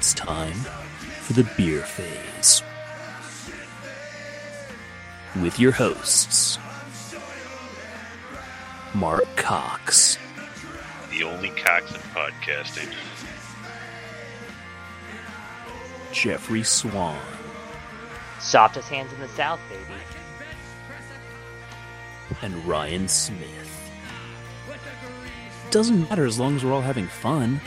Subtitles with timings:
[0.00, 2.62] it's time for the beer phase.
[5.42, 6.58] With your hosts,
[8.94, 10.16] Mark Cox,
[11.10, 12.90] The only Cox in podcasting.
[16.12, 17.20] Jeffrey Swan,
[18.40, 20.00] Softest hands in the South, baby.
[22.40, 23.90] and Ryan Smith.
[25.70, 27.60] Doesn't matter as long as we're all having fun.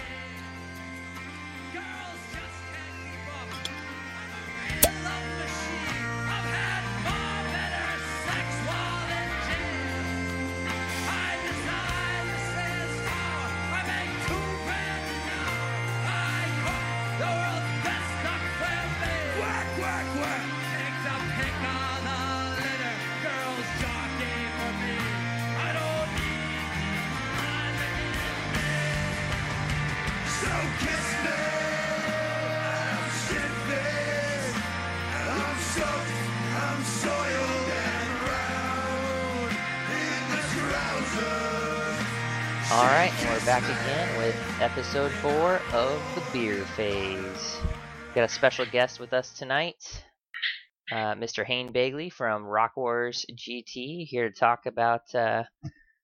[44.84, 47.58] Episode four of the beer phase.
[48.14, 50.03] Got a special guest with us tonight,
[50.92, 51.45] uh, Mr.
[51.45, 55.44] Hayne Bagley from Rock Wars GT, here to talk about uh,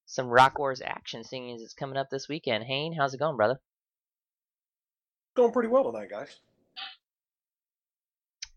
[0.05, 2.63] some Rock Wars action, seeing as it's coming up this weekend.
[2.63, 3.59] Hayne, how's it going, brother?
[5.35, 6.33] Going pretty well tonight, guys.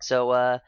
[0.03, 0.59] So, uh,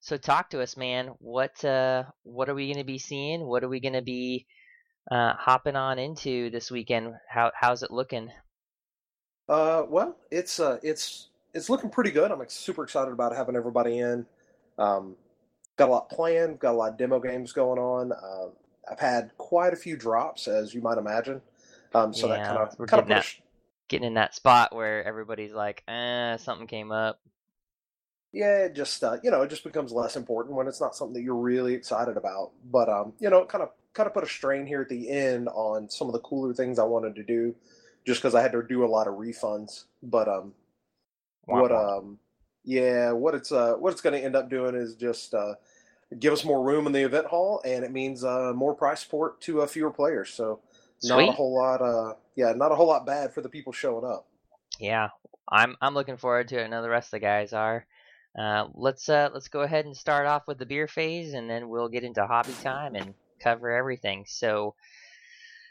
[0.00, 1.08] so talk to us, man.
[1.18, 3.44] What uh, what are we going to be seeing?
[3.44, 4.46] What are we going to be
[5.10, 7.12] uh, hopping on into this weekend?
[7.28, 8.30] How how's it looking?
[9.48, 12.30] Uh, well, it's uh, it's it's looking pretty good.
[12.30, 14.26] I'm ex- super excited about having everybody in.
[14.78, 15.16] Um,
[15.76, 16.58] got a lot planned.
[16.58, 18.12] Got a lot of demo games going on.
[18.12, 18.50] Uh,
[18.90, 21.40] I've had quite a few drops, as you might imagine.
[21.94, 23.34] Um, so that kind of kind of.
[23.86, 27.20] Getting in that spot where everybody's like, eh, something came up.
[28.32, 31.14] Yeah, it just uh, you know, it just becomes less important when it's not something
[31.14, 32.52] that you're really excited about.
[32.64, 35.48] But um, you know, kind of kind of put a strain here at the end
[35.48, 37.54] on some of the cooler things I wanted to do,
[38.06, 39.84] just because I had to do a lot of refunds.
[40.02, 40.54] But um,
[41.46, 42.18] Wah, what um
[42.64, 45.54] yeah what it's uh what it's going to end up doing is just uh
[46.18, 49.40] give us more room in the event hall and it means uh more price support
[49.42, 50.60] to uh, fewer players so
[51.02, 54.04] not a whole lot uh yeah not a whole lot bad for the people showing
[54.06, 54.26] up
[54.78, 55.10] Yeah,
[55.48, 56.64] I'm I'm looking forward to it.
[56.64, 57.86] I know the rest of the guys are.
[58.38, 61.68] Uh, let's uh, let's go ahead and start off with the beer phase, and then
[61.68, 64.24] we'll get into hobby time and cover everything.
[64.26, 64.74] So,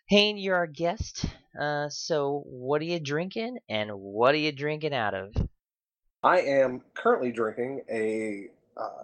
[0.08, 1.26] Hayne, you're our guest.
[1.60, 5.34] Uh, so what are you drinking, and what are you drinking out of?
[6.24, 8.48] i am currently drinking a
[8.78, 9.04] uh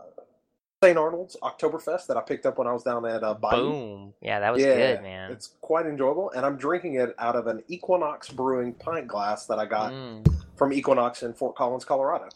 [0.81, 3.61] st arnold's oktoberfest that i picked up when i was down at uh Bayou.
[3.61, 4.13] Boom!
[4.21, 5.31] Yeah, that was yeah, good, man.
[5.31, 9.59] it's quite enjoyable and i'm drinking it out of an equinox brewing pint glass that
[9.59, 12.29] i got Mm, from equinox in fort collins colorado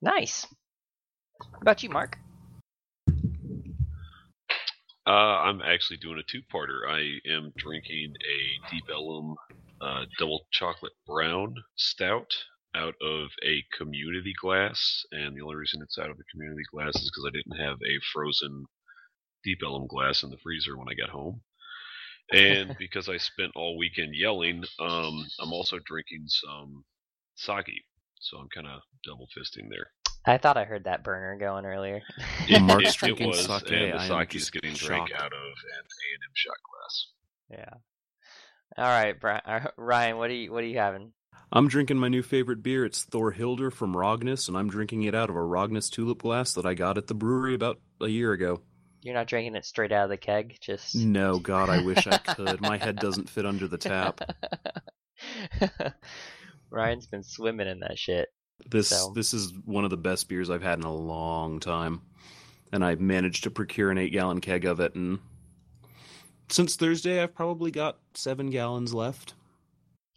[0.00, 0.46] nice.
[1.50, 2.16] What about you, Mark?
[5.08, 6.86] Uh, I'm actually doing a two-parter.
[6.86, 9.36] I am drinking a Deep Ellum
[9.80, 12.30] uh, double chocolate brown stout
[12.74, 16.94] out of a community glass, and the only reason it's out of a community glass
[16.96, 18.66] is because I didn't have a frozen
[19.44, 21.40] Deep Ellum glass in the freezer when I got home.
[22.30, 26.84] And because I spent all weekend yelling, um, I'm also drinking some
[27.34, 27.82] sake.
[28.20, 29.90] So I'm kind of double fisting there.
[30.28, 32.02] I thought I heard that burner going earlier.
[32.48, 33.62] It, Mark's it- it was, sake.
[33.72, 35.20] and the I am sake is getting drank shocked.
[35.22, 37.06] out of an A&M shot glass.
[37.50, 37.74] yeah.
[38.76, 40.18] All right, Bri- uh, Ryan.
[40.18, 41.12] What are you What are you having?
[41.50, 42.84] I'm drinking my new favorite beer.
[42.84, 46.52] It's Thor Hilder from Rognus, and I'm drinking it out of a Rognus tulip glass
[46.52, 48.60] that I got at the brewery about a year ago.
[49.00, 50.94] You're not drinking it straight out of the keg, just.
[50.94, 52.60] No, God, I wish I could.
[52.60, 54.20] My head doesn't fit under the tap.
[56.70, 58.28] Ryan's been swimming in that shit.
[58.66, 62.02] This So- this is one of the best beers I've had in a long time,
[62.72, 64.94] and I managed to procure an eight gallon keg of it.
[64.94, 65.20] And
[66.48, 69.34] since Thursday, I've probably got seven gallons left.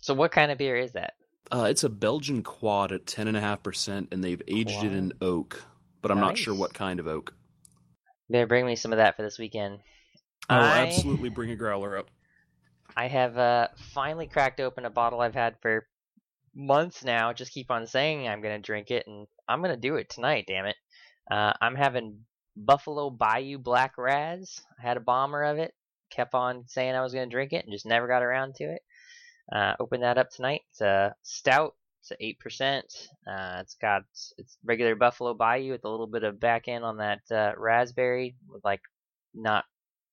[0.01, 1.13] So, what kind of beer is that?
[1.51, 4.93] Uh, it's a Belgian quad at ten and a half percent, and they've aged it
[4.93, 5.63] in oak,
[6.01, 7.33] but I'm not sure what kind of oak.
[8.29, 9.79] Better bring me some of that for this weekend.
[10.49, 12.09] I'll I- absolutely bring a growler up.
[12.95, 15.87] I have uh, finally cracked open a bottle I've had for
[16.55, 17.33] months now.
[17.33, 20.45] Just keep on saying I'm gonna drink it, and I'm gonna do it tonight.
[20.47, 20.75] Damn it!
[21.29, 22.25] Uh, I'm having
[22.55, 24.59] Buffalo Bayou Black Raz.
[24.79, 25.73] I had a bomber of it.
[26.09, 28.81] Kept on saying I was gonna drink it, and just never got around to it.
[29.51, 30.61] Uh, open that up tonight.
[30.71, 31.75] It's a stout.
[32.01, 32.85] It's eight percent.
[33.27, 34.03] Uh, it's got
[34.37, 38.35] it's regular Buffalo Bayou with a little bit of back end on that uh, raspberry
[38.47, 38.81] with like
[39.33, 39.65] not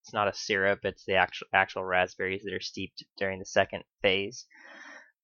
[0.03, 0.79] it's not a syrup.
[0.83, 4.45] It's the actual actual raspberries that are steeped during the second phase.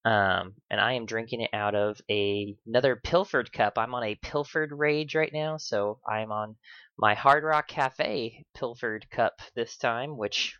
[0.06, 3.72] Um, and I am drinking it out of a, another pilfered cup.
[3.76, 6.54] I'm on a pilfered rage right now, so I'm on
[6.96, 10.54] my Hard Rock Cafe pilfered cup this time, which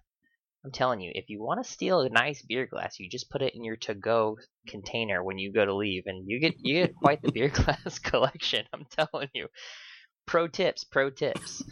[0.65, 3.41] I'm telling you, if you want to steal a nice beer glass, you just put
[3.41, 6.97] it in your to-go container when you go to leave, and you get you get
[6.97, 8.65] quite the beer glass collection.
[8.73, 9.47] I'm telling you.
[10.27, 11.63] Pro tips, pro tips.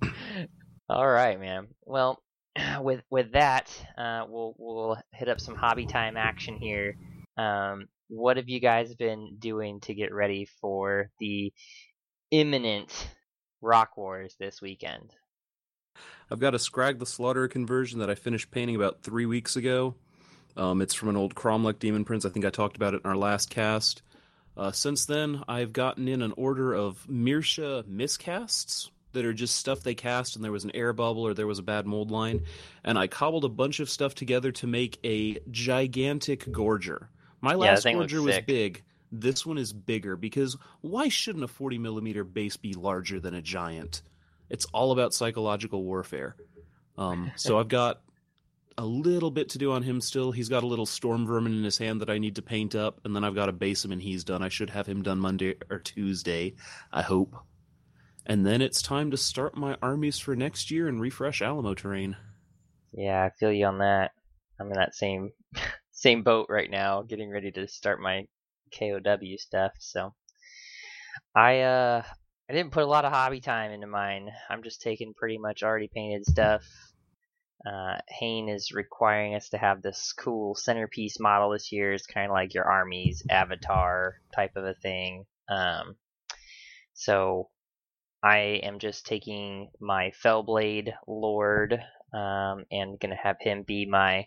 [0.88, 1.68] All right, man.
[1.84, 2.22] Well,
[2.80, 6.96] with with that, uh, we'll we'll hit up some hobby time action here.
[7.36, 11.52] Um, what have you guys been doing to get ready for the
[12.30, 12.90] imminent
[13.60, 15.14] Rock Wars this weekend?
[16.30, 19.94] I've got a Scrag the Slaughterer conversion that I finished painting about three weeks ago.
[20.56, 22.24] Um, it's from an old Cromlech Demon Prince.
[22.24, 24.02] I think I talked about it in our last cast.
[24.56, 29.82] Uh, since then, I've gotten in an order of Mierce miscasts that are just stuff
[29.82, 32.42] they cast and there was an air bubble or there was a bad mold line.
[32.84, 37.08] And I cobbled a bunch of stuff together to make a gigantic Gorger.
[37.40, 38.46] My last thing Gorger was sick.
[38.46, 38.82] big.
[39.10, 43.42] This one is bigger because why shouldn't a 40 millimeter base be larger than a
[43.42, 44.02] giant?
[44.48, 46.36] It's all about psychological warfare.
[46.96, 48.00] Um, so I've got
[48.78, 50.32] a little bit to do on him still.
[50.32, 53.00] He's got a little storm vermin in his hand that I need to paint up,
[53.04, 54.42] and then I've got to base him, and he's done.
[54.42, 56.54] I should have him done Monday or Tuesday,
[56.92, 57.34] I hope.
[58.26, 62.16] And then it's time to start my armies for next year and refresh Alamo terrain.
[62.92, 64.12] Yeah, I feel you on that.
[64.60, 65.32] I'm in that same
[65.92, 68.26] same boat right now, getting ready to start my
[68.78, 69.72] KOW stuff.
[69.78, 70.14] So
[71.34, 72.02] I uh
[72.48, 74.30] I didn't put a lot of hobby time into mine.
[74.50, 76.62] I'm just taking pretty much already painted stuff.
[77.64, 81.92] Uh, Hayne is requiring us to have this cool centerpiece model this year.
[81.92, 85.24] It's kind of like your army's avatar type of a thing.
[85.48, 85.94] Um,
[86.92, 87.48] so
[88.22, 91.74] I am just taking my Fellblade Lord
[92.14, 94.26] um, and gonna have him be my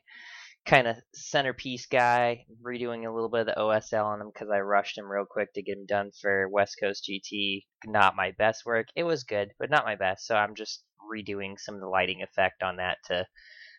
[0.65, 2.45] kind of centerpiece guy.
[2.65, 5.53] Redoing a little bit of the OSL on him because I rushed him real quick
[5.53, 7.65] to get him done for West Coast GT.
[7.86, 8.88] Not my best work.
[8.95, 10.25] It was good, but not my best.
[10.25, 13.25] So I'm just redoing some of the lighting effect on that to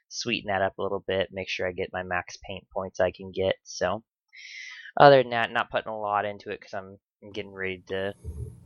[0.09, 1.31] sweeten that up a little bit.
[1.33, 3.57] Make sure I get my max paint points I can get.
[3.65, 4.03] So
[4.99, 8.15] other than that, not putting a lot into it because I'm, I'm getting ready to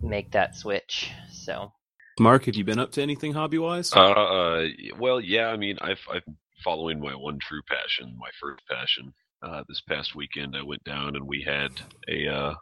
[0.01, 1.11] make that switch.
[1.31, 1.73] So
[2.19, 3.93] Mark, have you been up to anything hobby wise?
[3.95, 4.67] Uh, uh,
[4.99, 5.47] well, yeah.
[5.47, 9.15] I mean, I've I've been following my one true passion, my first passion.
[9.43, 11.71] Uh, this past weekend, I went down and we had
[12.09, 12.55] a uh,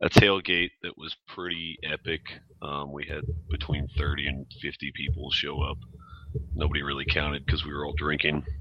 [0.00, 2.22] a tailgate that was pretty epic.
[2.62, 5.78] Um, we had between thirty and fifty people show up.
[6.54, 8.44] Nobody really counted because we were all drinking.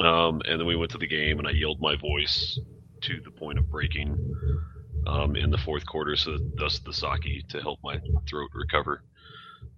[0.00, 2.58] Um, and then we went to the game, and I yelled my voice
[3.02, 4.18] to the point of breaking
[5.06, 9.02] um, in the fourth quarter, so thus the sake to help my throat recover.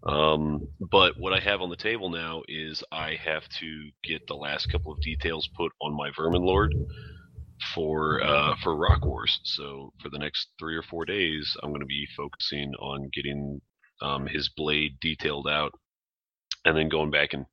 [0.06, 4.34] Um, but what I have on the table now is I have to get the
[4.34, 6.74] last couple of details put on my Vermin Lord
[7.74, 9.40] for uh, for Rock Wars.
[9.44, 13.60] So for the next three or four days, I'm going to be focusing on getting
[14.02, 15.72] um, his blade detailed out,
[16.64, 17.46] and then going back and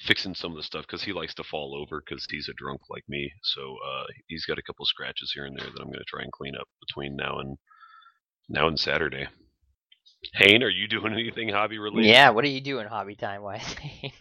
[0.00, 2.82] fixing some of the stuff because he likes to fall over because he's a drunk
[2.90, 3.30] like me.
[3.42, 6.22] So uh, he's got a couple scratches here and there that I'm going to try
[6.22, 7.56] and clean up between now and
[8.48, 9.26] now and Saturday.
[10.34, 12.08] Hayne, are you doing anything hobby related?
[12.08, 13.74] yeah, what are you doing hobby time wise?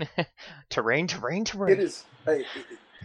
[0.70, 1.74] terrain, terrain, terrain.
[1.74, 2.06] It is.
[2.26, 2.46] Hey,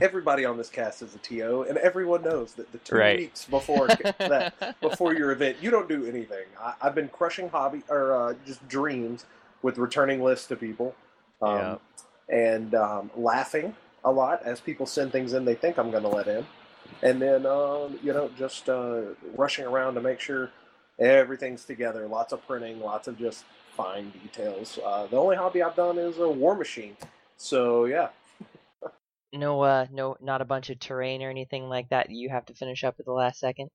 [0.01, 3.17] everybody on this cast is a TO, and everyone knows that the two Right.
[3.19, 6.45] weeks before that, before your event, you don't do anything.
[6.61, 9.27] I, I've been crushing hobby or uh, just dreams
[9.63, 10.95] with returning lists to people,
[11.43, 11.79] um,
[12.31, 16.09] and um, laughing a lot as people send things in they think I'm going to
[16.09, 16.47] let in,
[17.03, 19.03] and then um, you know just uh,
[19.37, 20.51] rushing around to make sure
[20.99, 22.07] everything's together.
[22.09, 23.45] Lots of printing, lots of just
[23.77, 24.79] fine details.
[24.85, 26.97] Uh, the only hobby I've done is a War Machine.
[27.37, 28.09] So yeah,
[29.33, 32.11] No, uh, no, not a bunch of terrain or anything like that.
[32.11, 33.71] You have to finish up at the last second.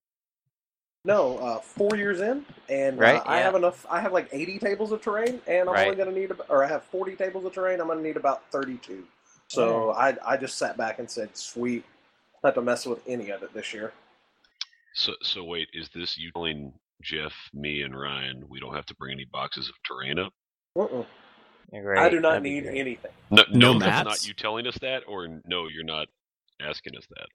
[1.06, 3.88] No, uh, four years in, and Right, uh, I have enough.
[3.90, 5.82] I have like eighty tables of terrain, and I'm Right.
[5.82, 7.82] only going to need, ab- or I have forty tables of terrain.
[7.82, 9.06] I'm going to need about thirty-two.
[9.50, 11.86] So I, I just sat back and said, "Sweet,
[12.44, 13.94] not to mess with any of it this year."
[14.96, 18.96] So, so wait, is this you telling Jeff, me, and Ryan we don't have to
[18.96, 20.34] bring any boxes of terrain up?
[20.76, 21.06] You're
[21.96, 23.12] I do not that'd need anything.
[23.32, 24.04] No, No no, that's mats?
[24.04, 26.08] not you telling us that, or no, you're not
[26.62, 27.28] asking us that.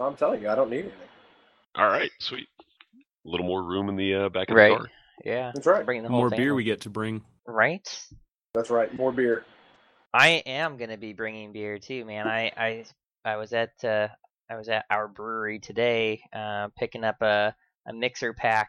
[0.00, 1.08] I'm telling you, I don't need anything.
[1.76, 2.48] All right, sweet.
[3.24, 4.72] A little more room in the uh, back of Right.
[4.72, 4.90] the car.
[5.24, 5.84] Yeah, That's right.
[5.84, 6.56] bringing the The whole more thing beer home.
[6.56, 7.22] we get to bring.
[7.46, 7.88] Right.
[8.54, 8.92] That's right.
[8.94, 9.44] More beer.
[10.12, 12.26] I am gonna be bringing beer too, man.
[12.26, 12.84] I I
[13.24, 14.08] I was at uh
[14.50, 17.54] I was at our brewery today, uh, picking up a
[17.86, 18.68] a mixer pack,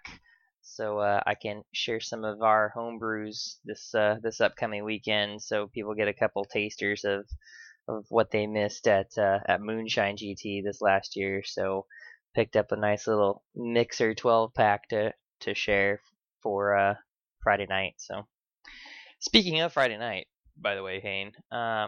[0.62, 5.42] so uh, I can share some of our home brews this uh this upcoming weekend,
[5.42, 7.26] so people get a couple tasters of
[7.88, 11.42] of what they missed at uh, at Moonshine GT this last year.
[11.44, 11.86] So
[12.34, 16.00] picked up a nice little mixer 12 pack to to share
[16.42, 16.96] for uh,
[17.42, 17.96] Friday night.
[17.98, 18.26] So
[19.20, 20.28] speaking of Friday night,
[20.60, 21.88] by the way, Hayne, uh,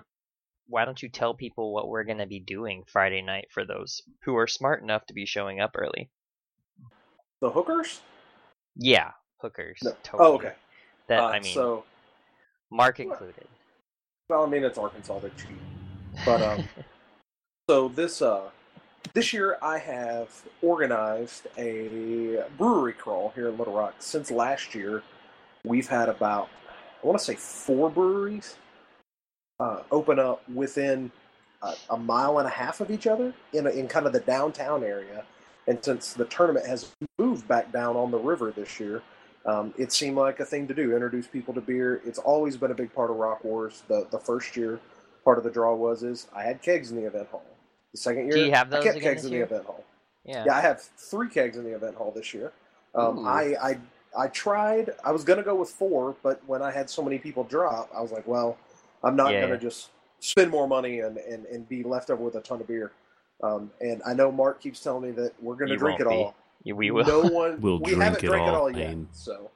[0.68, 4.02] why don't you tell people what we're going to be doing Friday night for those
[4.24, 6.10] who are smart enough to be showing up early?
[7.42, 8.02] The hookers?
[8.76, 9.80] Yeah, hookers.
[9.84, 9.96] No.
[10.04, 10.30] Totally.
[10.30, 10.54] Oh, okay.
[11.08, 11.84] That Uh, I mean, so,
[12.72, 13.48] Mark included.
[14.30, 15.20] well, I mean, it's Arkansas.
[15.20, 15.58] They're cheap.
[16.26, 16.68] But um,
[17.70, 18.50] so this uh,
[19.16, 20.30] this year I have
[20.62, 23.96] organized a brewery crawl here in Little Rock.
[24.00, 25.04] Since last year,
[25.64, 26.50] we've had about
[27.02, 28.58] I want to say four breweries
[29.60, 31.12] uh, open up within
[31.62, 34.20] a, a mile and a half of each other in a, in kind of the
[34.20, 35.24] downtown area.
[35.68, 39.02] And since the tournament has moved back down on the river this year,
[39.46, 40.94] um, it seemed like a thing to do.
[40.94, 42.02] Introduce people to beer.
[42.06, 43.84] It's always been a big part of Rock Wars.
[43.88, 44.82] The the first year,
[45.24, 47.55] part of the draw was is I had kegs in the event hall.
[47.96, 49.46] The second year, Do you have I kept kegs this in year?
[49.46, 49.86] the event hall.
[50.26, 50.44] Yeah.
[50.46, 52.52] Yeah, I have three kegs in the event hall this year.
[52.94, 53.78] Um, I, I
[54.18, 54.90] I tried.
[55.06, 58.02] I was gonna go with four, but when I had so many people drop, I
[58.02, 58.58] was like, well,
[59.02, 59.60] I'm not Yeah, gonna yeah.
[59.60, 62.92] just spend more money and, and, and be left over with a ton of beer.
[63.42, 66.16] Um, and I know Mark keeps telling me that we're gonna You drink it be.
[66.16, 66.36] all.
[66.66, 67.06] We will.
[67.06, 67.62] No one.
[67.62, 68.90] We'll we drink haven't it drank it all, all yet.
[68.90, 69.08] Ian.
[69.14, 69.52] So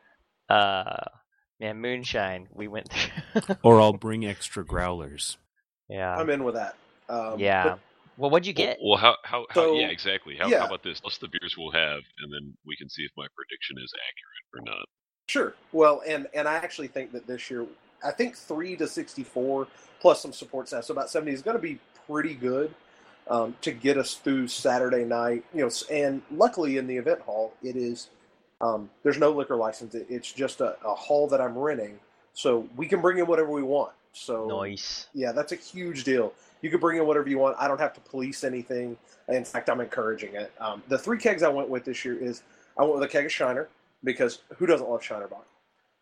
[0.49, 0.95] Uh,
[1.59, 2.47] man, moonshine.
[2.53, 3.55] We went through.
[3.63, 5.37] Or I'll bring extra growlers.
[5.89, 6.15] yeah.
[6.15, 6.75] I'm in with that.
[7.09, 7.75] Um, yeah.
[8.19, 8.77] Well, what'd you get?
[8.83, 10.35] well, how how, how So, yeah, exactly.
[10.37, 10.59] How, yeah.
[10.59, 11.01] how about this?
[11.03, 14.67] List the beers we'll have, and then we can see if my prediction is accurate
[14.67, 14.85] or not.
[15.27, 15.53] Sure.
[15.71, 17.65] Well, and and I actually think that this year,
[18.03, 19.67] I think three to sixty-four
[20.01, 22.73] plus some support staff, so about seventy is going to be pretty good
[23.29, 25.43] um, to get us through Saturday night.
[25.53, 28.09] You know, and luckily in the event hall, it is
[28.61, 29.95] um, there's no liquor license.
[29.95, 31.99] It- It's just a, a hall that I'm renting,
[32.33, 33.93] so we can bring in whatever we want.
[34.13, 35.07] So Nice.
[35.13, 36.33] yeah, that's a huge deal.
[36.61, 37.55] You can bring in whatever you want.
[37.59, 38.97] I don't have to police anything.
[39.29, 40.51] In fact, I'm encouraging it.
[40.59, 42.43] Um, the three kegs I went with this year is
[42.77, 43.69] I went with a keg of Shiner
[44.03, 45.45] because who doesn't love Shiner Bock?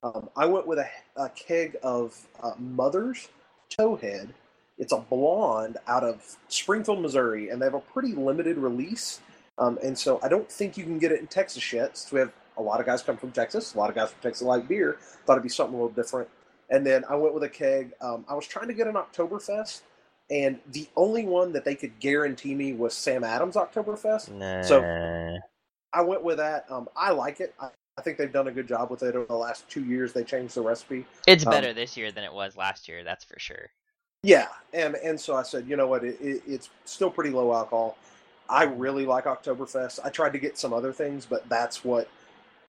[0.04, 3.28] Um, I went with a, a keg of uh, Mother's
[3.70, 4.30] Towhead.
[4.78, 9.20] It's a blonde out of Springfield, Missouri, and they have a pretty limited release.
[9.58, 11.98] Um, and so I don't think you can get it in Texas yet.
[11.98, 13.74] So we have a lot of guys come from Texas.
[13.74, 14.98] A lot of guys from Texas like beer.
[15.26, 16.30] Thought it'd be something a little different.
[16.70, 17.94] And then I went with a keg.
[18.02, 19.82] Um, I was trying to get an Oktoberfest,
[20.30, 24.32] and the only one that they could guarantee me was Sam Adams Oktoberfest.
[24.32, 24.62] Nah.
[24.62, 25.38] So-
[25.94, 26.66] I went with that.
[26.70, 27.56] Um, I like it.
[27.60, 30.14] I, I think they've done a good job with it over the last two years.
[30.14, 31.06] They changed the recipe.
[31.26, 33.04] it's um, better this year than it was last year.
[33.04, 33.70] That's for sure.
[34.22, 36.04] Yeah, and and so I said, you know what?
[36.04, 37.98] It, it, it's still pretty low alcohol.
[38.50, 40.00] I really like Oktoberfest.
[40.04, 42.08] I tried to get some other things, but that's what.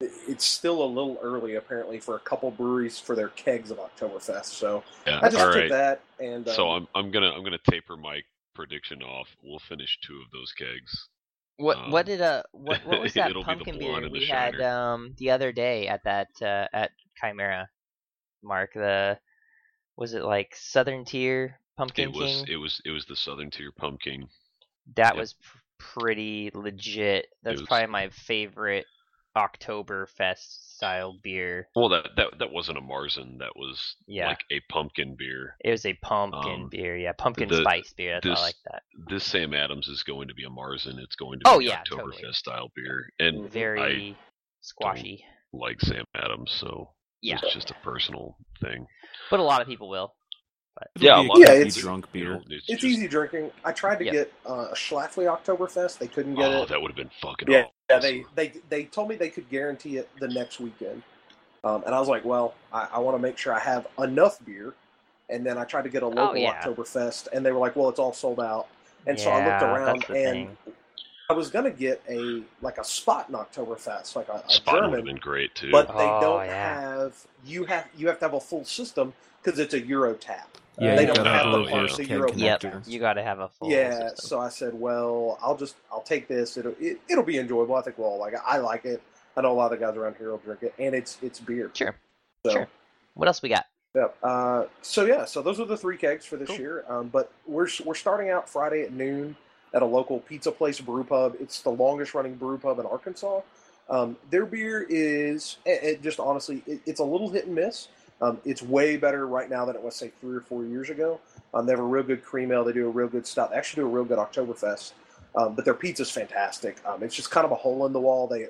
[0.01, 4.45] It's still a little early, apparently, for a couple breweries for their kegs of Oktoberfest.
[4.47, 5.19] So Yeah.
[5.21, 5.71] I just All took right.
[5.71, 8.21] that, and um, So I'm I'm gonna I'm gonna taper my
[8.55, 9.27] prediction off.
[9.43, 11.09] We'll finish two of those kegs.
[11.57, 14.55] What what Um, did uh what what was that it'll be pumpkin beer we had
[14.55, 14.69] Shiner.
[14.69, 17.69] um the other day at that uh, at Chimera?
[18.45, 19.19] Mark the
[19.97, 22.47] was it like Southern Tier Pumpkin It was King?
[22.51, 24.29] it was it was the Southern Tier Pumpkin.
[24.95, 25.17] that yep.
[25.17, 27.27] was pr- pretty legit.
[27.43, 28.87] That's was- probably my favorite
[29.39, 31.69] Oktoberfest style beer.
[31.75, 33.39] Well, that that that wasn't a Marzen.
[33.39, 34.29] That was Yeah.
[34.29, 35.57] like a pumpkin beer.
[35.65, 38.21] It was a pumpkin Um, beer, yeah, pumpkin the- spice beer.
[38.23, 38.83] That's why I this- like that.
[39.09, 40.99] This Sam Adams is going to be a Marzen.
[40.99, 42.33] It's going to be Oh, yeah, Oktoberfest totally.
[42.33, 44.17] style beer, and Very
[44.61, 45.25] squashy.
[45.53, 48.87] like Sam Adams, so Yeah, it's just a personal thing.
[49.31, 50.15] but a lot of people will.
[50.97, 52.35] It'll Yeah, be a a lot of comfy it's- drunk You beer.
[52.35, 53.51] it's it's just, easy drinking.
[53.65, 54.13] I tried to Yep.
[54.13, 55.99] get uh, a Schlafly Oktoberfest.
[55.99, 56.55] They couldn't get it.
[56.55, 56.69] Oh, it.
[56.69, 57.73] that would have been fucking Yeah, awesome.
[57.91, 61.03] yeah, they, they they told me they could guarantee it the next weekend,
[61.65, 64.39] um, and I was like, well, I, I want to make sure I have enough
[64.45, 64.75] beer,
[65.31, 66.63] and then I tried to get a local Oh, yeah.
[66.63, 68.69] Oktoberfest, and they were like, well, it's all sold out,
[69.07, 70.57] and so I looked around, and thing.
[71.31, 74.83] I was gonna get a like a spot in Oktoberfest, like a, a Spot would
[74.85, 75.71] have German, been great too.
[75.71, 76.81] but they Oh, don't yeah.
[76.81, 80.49] have you have you have to have a full system because it's a Euro tap.
[80.79, 82.99] Yeah, They you don't have have the the parts first that keg Euro Yep, you
[83.01, 84.17] got to have a full Yeah, system.
[84.29, 86.57] so I said, well, I'll just I'll take this.
[86.57, 87.75] It'll it, it'll be enjoyable.
[87.75, 88.41] I think we'll all like it.
[88.47, 89.03] I like it.
[89.37, 91.41] I know a lot of the guys around here will drink it, and it's it's
[91.41, 91.71] beer.
[91.75, 91.97] Sure.
[92.45, 92.69] So, Sure.
[93.15, 93.67] What else we got?
[93.95, 94.17] Yep.
[94.23, 96.59] Uh, so yeah, so those are the three kegs for this Cool.
[96.59, 96.85] year.
[96.89, 99.37] Um, but we're we're starting out Friday at noon
[99.75, 101.35] at a local pizza place, brew pub.
[101.41, 103.41] It's the longest running brew pub in Arkansas.
[103.91, 107.89] Um, their beer is it, it just honestly, it, it's a little hit and miss.
[108.21, 111.21] Um, it's way better right now than it was say three or four years ago.
[111.55, 112.65] Um, they have a real good cream ale.
[112.65, 113.51] They do a real good stout.
[113.51, 114.93] They actually do a real good Oktoberfest.
[115.37, 116.79] Um, but their pizza's fantastic.
[116.85, 118.27] Um, it's just kind of a hole in the wall.
[118.27, 118.49] They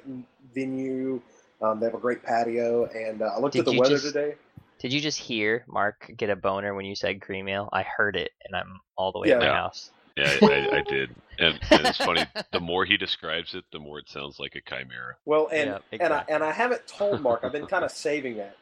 [0.54, 1.20] venue.
[1.60, 4.06] Um, they have a great patio, and uh, I looked Did at the weather just-
[4.06, 4.34] today.
[4.78, 7.68] Did you just hear Mark get a boner when you said cream ale?
[7.72, 9.34] I heard it, and I'm all the way Yeah.
[9.34, 9.54] at my Yeah.
[9.54, 9.90] house.
[10.16, 11.10] Yeah, I, I, I did.
[11.40, 12.25] And, and it's funny.
[12.52, 15.16] The more he describes it, the more it sounds like a chimera.
[15.25, 17.40] Well, and Yeah, and I and I haven't told Mark.
[17.42, 18.56] I've been kind of saving that.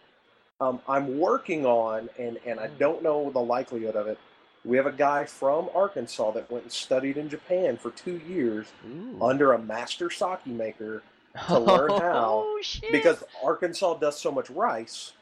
[0.60, 4.18] Um, I'm working on, and and I don't know the likelihood of it.
[4.64, 8.66] We have a guy from Arkansas that went and studied in Japan for two years
[8.88, 9.22] Ooh.
[9.22, 11.02] under a master sake maker
[11.46, 12.90] to learn how, Oh, shit.
[12.90, 15.12] because Arkansas does so much rice.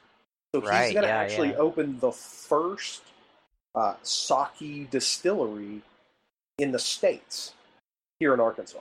[0.54, 1.56] So he's Right, going to yeah, actually yeah.
[1.56, 3.02] open the first
[3.74, 5.82] uh, sake distillery
[6.58, 7.52] in the states
[8.20, 8.78] here in Arkansas.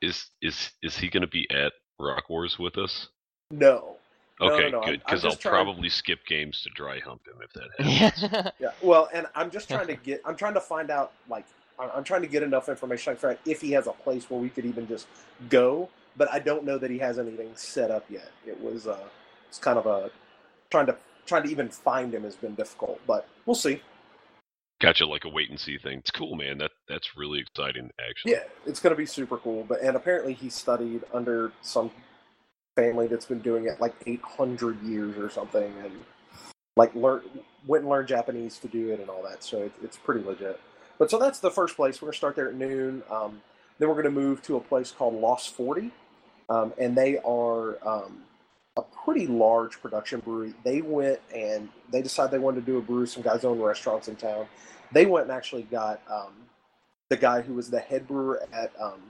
[0.00, 3.08] Is is is he going to be at Rock Wars with us?
[3.50, 3.96] No, No,
[4.40, 5.02] Okay, no, no, I'm- good.
[5.04, 8.22] Because I'll trying- probably skip games to dry hump him if that happens.
[8.32, 8.50] yeah.
[8.60, 10.20] Yeah, well, and I'm just trying to get.
[10.24, 11.12] I'm trying to find out.
[11.28, 11.44] Like,
[11.78, 13.12] I'm I'm trying to get enough information.
[13.12, 15.06] Like, for if he has a place where we could even just
[15.48, 18.30] go, but I don't know that he has anything set up yet.
[18.46, 18.86] It was.
[18.86, 19.08] uh
[19.48, 20.10] It's kind of a
[20.70, 23.82] trying to trying to even find him has been difficult, but we'll see.
[24.80, 25.98] Gotcha, like a wait and see thing.
[25.98, 26.58] It's cool, man.
[26.58, 28.32] That that's really exciting, actually.
[28.32, 29.64] Yeah, it's going to be super cool.
[29.68, 31.90] But and apparently he studied under some
[32.78, 35.92] family that's been doing it like 800 years or something, and
[36.76, 37.22] like learn
[37.66, 39.42] went and learned Japanese to do it and all that.
[39.42, 40.60] So it, it's pretty legit.
[40.98, 42.00] But so that's the first place.
[42.00, 43.02] We're going to start there at noon.
[43.10, 43.40] Um,
[43.78, 45.90] then we're going to move to a place called Lost 40,
[46.48, 48.22] um, and they are um,
[48.76, 50.54] a pretty large production brewery.
[50.64, 53.06] They went and they decided they wanted to do a brew.
[53.06, 54.46] Some guys own restaurants in town.
[54.92, 56.32] They went and actually got um,
[57.08, 59.00] the guy who was the head brewer at um,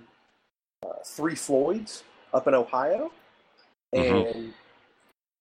[0.85, 3.13] uh, Three Floyds up in Ohio,
[3.95, 4.35] Mhm.
[4.35, 4.55] and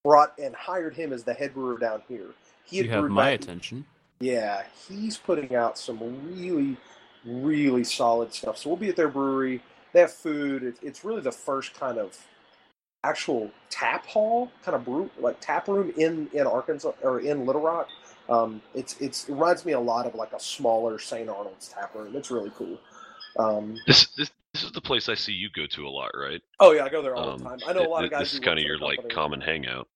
[0.03, 2.33] brought and hired him as the head brewer down here.
[2.63, 3.85] He had You have my back- attention.
[4.19, 5.99] yeah, he's putting out some
[6.33, 6.77] really,
[7.25, 8.57] really solid stuff.
[8.57, 9.61] So we'll be at their brewery.
[9.93, 10.63] They have food.
[10.63, 12.17] It, it's really the first kind of
[13.03, 17.61] actual tap hall, kind of brew like tap room in in Arkansas or in Little
[17.61, 17.87] Rock.
[18.29, 21.29] Um, it's it's it reminds me a lot of like a smaller St.
[21.29, 22.15] Arnold's tap room.
[22.15, 22.77] It's really cool.
[23.37, 26.41] Um, This this this is the place I see you go to a lot, right?
[26.59, 27.59] oh yeah, I go there all Um, the time.
[27.67, 28.21] I know a lot of guys.
[28.21, 29.87] This is kind of your like common hangout.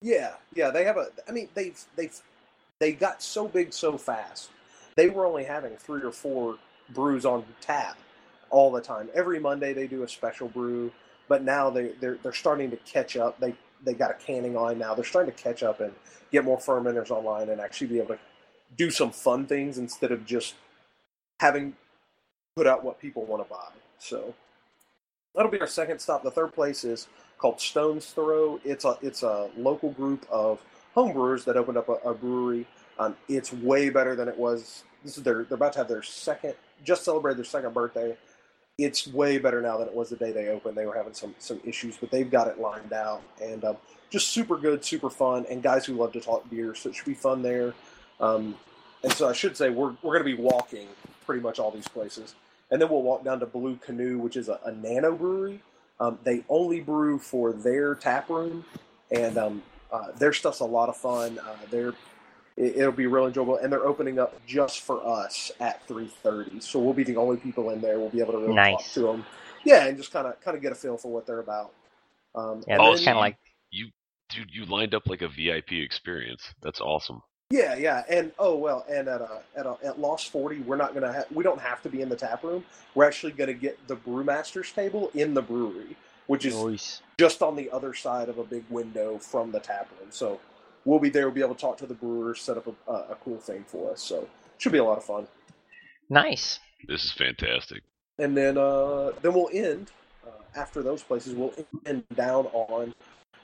[0.00, 1.08] Yeah, yeah, they have a.
[1.28, 2.16] I mean, they've they've
[2.78, 4.50] they got so big so fast.
[4.94, 6.56] They were only having three or four
[6.90, 7.98] brews on tap
[8.50, 9.08] all the time.
[9.12, 10.92] Every Monday they do a special brew,
[11.28, 13.40] but now they they're they're starting to catch up.
[13.40, 14.94] They they got a canning line now.
[14.94, 15.92] They're starting to catch up and
[16.30, 18.20] get more fermenters online and actually be able to
[18.76, 20.54] do some fun things instead of just
[21.40, 21.74] having
[22.54, 23.66] put out what people want to buy.
[23.98, 24.34] So
[25.34, 26.22] that'll be our second stop.
[26.22, 28.60] The third place is called Stones Throw.
[28.64, 30.60] It's a it's a local group of
[30.94, 32.66] homebrewers that opened up a, a brewery.
[32.98, 34.84] Um, it's way better than it was.
[35.04, 36.54] This is their they're about to have their second
[36.84, 38.16] just celebrated their second birthday.
[38.78, 40.76] It's way better now than it was the day they opened.
[40.76, 43.76] They were having some some issues, but they've got it lined out and um,
[44.10, 46.74] just super good, super fun, and guys who love to talk beer.
[46.74, 47.74] So it should be fun there.
[48.20, 48.56] Um,
[49.02, 50.88] and so I should say we're we're going to be walking
[51.24, 52.34] pretty much all these places,
[52.70, 55.60] and then we'll walk down to Blue Canoe, which is a, a nano brewery.
[56.00, 58.64] Um, they only brew for their tap room,
[59.10, 61.38] and um, uh, their stuff's a lot of fun.
[61.38, 61.94] Uh, they're
[62.56, 66.60] it, it'll be real enjoyable, and they're opening up just for us at three thirty.
[66.60, 67.98] So we'll be the only people in there.
[67.98, 69.26] We'll be able to really talk to them,
[69.64, 71.72] yeah, and just kind of kind of get a feel for what they're about.
[72.34, 73.38] Um, Yeah, and Oh, that's kind of like
[73.70, 73.88] you,
[74.28, 76.42] Dude, you lined up like a VIP experience.
[76.62, 77.22] That's awesome.
[77.50, 80.94] Yeah, yeah, and oh well, and at uh, at uh, at Lost Forty, we're not
[80.94, 82.64] gonna have we don't have to be in the tap room.
[82.94, 87.02] We're actually gonna get the brewmaster's table in the brewery, which is Nice.
[87.20, 90.08] just on the other side of a big window from the tap room.
[90.10, 90.40] So
[90.84, 91.26] we'll be there.
[91.26, 93.64] We'll be able to talk to the brewers, set up a, a, a cool thing
[93.68, 94.02] for us.
[94.02, 94.28] So
[94.58, 95.28] should be a lot of fun.
[96.10, 96.58] nice.
[96.88, 97.82] This is fantastic.
[98.18, 99.92] And then uh, then we'll end
[100.26, 101.34] uh, after those places.
[101.34, 101.54] We'll
[101.86, 102.92] end down on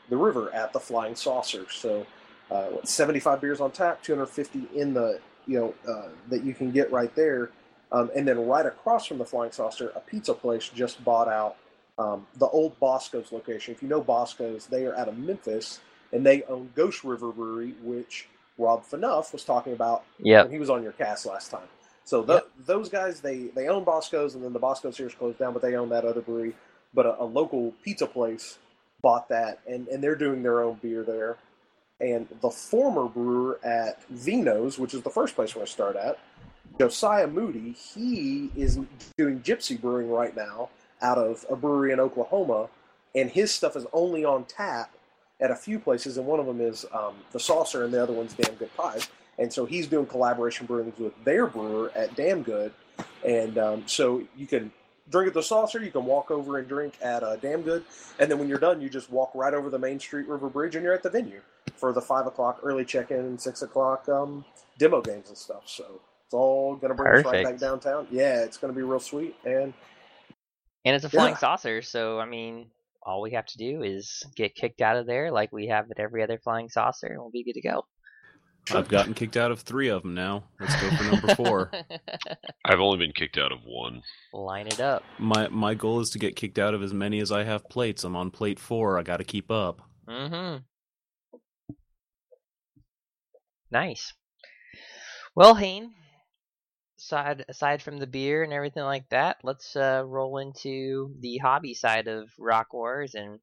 [0.09, 1.67] the river at the Flying Saucer.
[1.71, 2.05] So
[2.53, 6.93] uh, 75 beers on tap, 250 in the you know uh, that you can get
[6.93, 7.51] right there.
[7.93, 11.57] Um, and then right across from the Flying Saucer, a pizza place just bought out
[11.99, 13.75] um, the old Bosco's location.
[13.75, 15.81] If you know Bosco's, they are out of Memphis,
[16.13, 20.45] and they own Ghost River Brewery, which Rob Fanuff was talking about Yep.
[20.45, 21.69] when he was on your cast last time.
[22.05, 25.39] So th- those guys, they they own Bosco's, and then the Bosco's here is closed
[25.39, 26.55] down, but they own that other brewery.
[26.95, 28.59] But a, a local pizza place
[29.03, 31.39] bought that, and and they're doing their own beer there.
[32.03, 36.19] And the former brewer at Vino's, which is the first place going to start at,
[36.79, 38.81] Josiah Moody, he is
[39.17, 42.69] doing Gypsy Brewing right now out of a brewery in Oklahoma,
[43.15, 44.93] and his stuff is only on tap
[45.41, 48.13] at a few places, and one of them is um, the Saucer, and the other
[48.13, 49.09] one's Damn Good Pies.
[49.39, 52.73] And so he's doing collaboration brewings with their brewer at Damn Good,
[53.25, 54.73] and um, so you can
[55.11, 57.85] drink at the Saucer, you can walk over and drink at uh, Damn Good,
[58.19, 60.75] and then when you're done, you just walk right over the Main Street River Bridge,
[60.75, 61.41] and you're at the venue.
[61.83, 64.45] For the five o'clock early check-in and six o'clock um,
[64.79, 65.65] demo games and stuff.
[65.67, 68.07] So it's all gonna bring us right back downtown.
[68.09, 69.35] Yeah, it's gonna be real sweet.
[69.45, 69.75] And
[70.85, 71.39] And it's a flying Yeah.
[71.39, 72.71] saucer, so I mean,
[73.03, 75.99] all we have to do is get kicked out of there like we have at
[75.99, 77.85] every other flying saucer, and we'll be good to go.
[78.71, 80.45] I've gotten kicked out of three of them now.
[80.61, 81.73] Let's go for number four.
[82.65, 84.03] I've only been kicked out of one.
[84.33, 85.03] Line it up.
[85.19, 88.05] my my goal is to get kicked out of as many as I have plates.
[88.05, 89.01] I'm on plate four.
[89.01, 89.83] I got to keep up.
[90.09, 90.59] Mm-hmm.
[93.73, 94.13] Nice.
[95.35, 95.95] Well, Hayne,
[96.99, 101.73] aside aside from the beer and everything like that, let's uh, roll into the hobby
[101.73, 103.41] side of Rock Wars and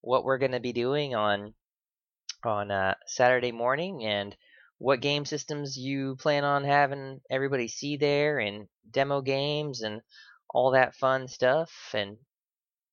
[0.00, 1.54] what we're going to be doing on
[2.44, 4.36] on uh, Saturday morning and
[4.78, 10.02] what game systems you plan on having everybody see there and demo games and
[10.50, 12.16] all that fun stuff and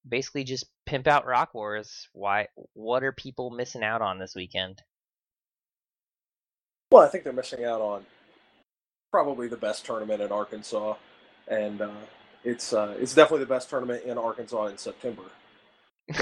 [0.08, 2.10] basically just pimp out Rock Wars.
[2.14, 2.48] Why?
[2.74, 4.84] What are people missing out on this weekend?
[6.96, 8.06] Well, I think they're missing out on
[9.12, 10.96] probably the best tournament in Arkansas,
[11.46, 11.92] and uh,
[12.46, 15.24] it's uh, it's definitely the best tournament in Arkansas in September.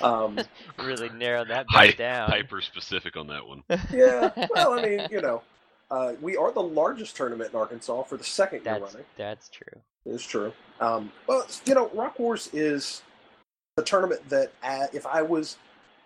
[0.00, 0.38] Um,
[0.78, 2.30] really narrow that Hy- down.
[2.30, 3.64] Hyper specific on that one.
[3.92, 5.42] yeah, well, I mean, you know,
[5.90, 9.04] uh, we are the largest tournament in Arkansas for the second year running.
[9.16, 9.80] that's true.
[10.06, 10.52] It's true.
[10.78, 13.02] Um, well, you know, Rock Wars is
[13.74, 15.56] the tournament that, uh, if I was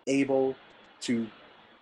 [0.07, 0.55] able
[1.01, 1.27] to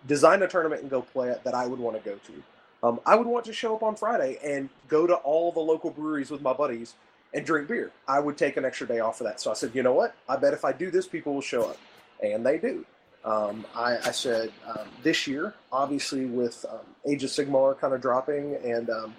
[0.06, 2.42] design a tournament and go play it, that I would want to go to.
[2.82, 5.90] Um, I would want to show up on Friday and go to all the local
[5.90, 6.94] breweries with my buddies
[7.32, 7.92] and drink beer.
[8.08, 9.40] I would take an extra day off for that.
[9.40, 10.14] So I said, you know what?
[10.28, 11.78] I bet if I do this, people will show up,
[12.22, 12.84] and they do.
[13.24, 18.00] Um, I, I said um, this year, obviously with um, Age of Sigmar kind of
[18.00, 19.14] dropping and um,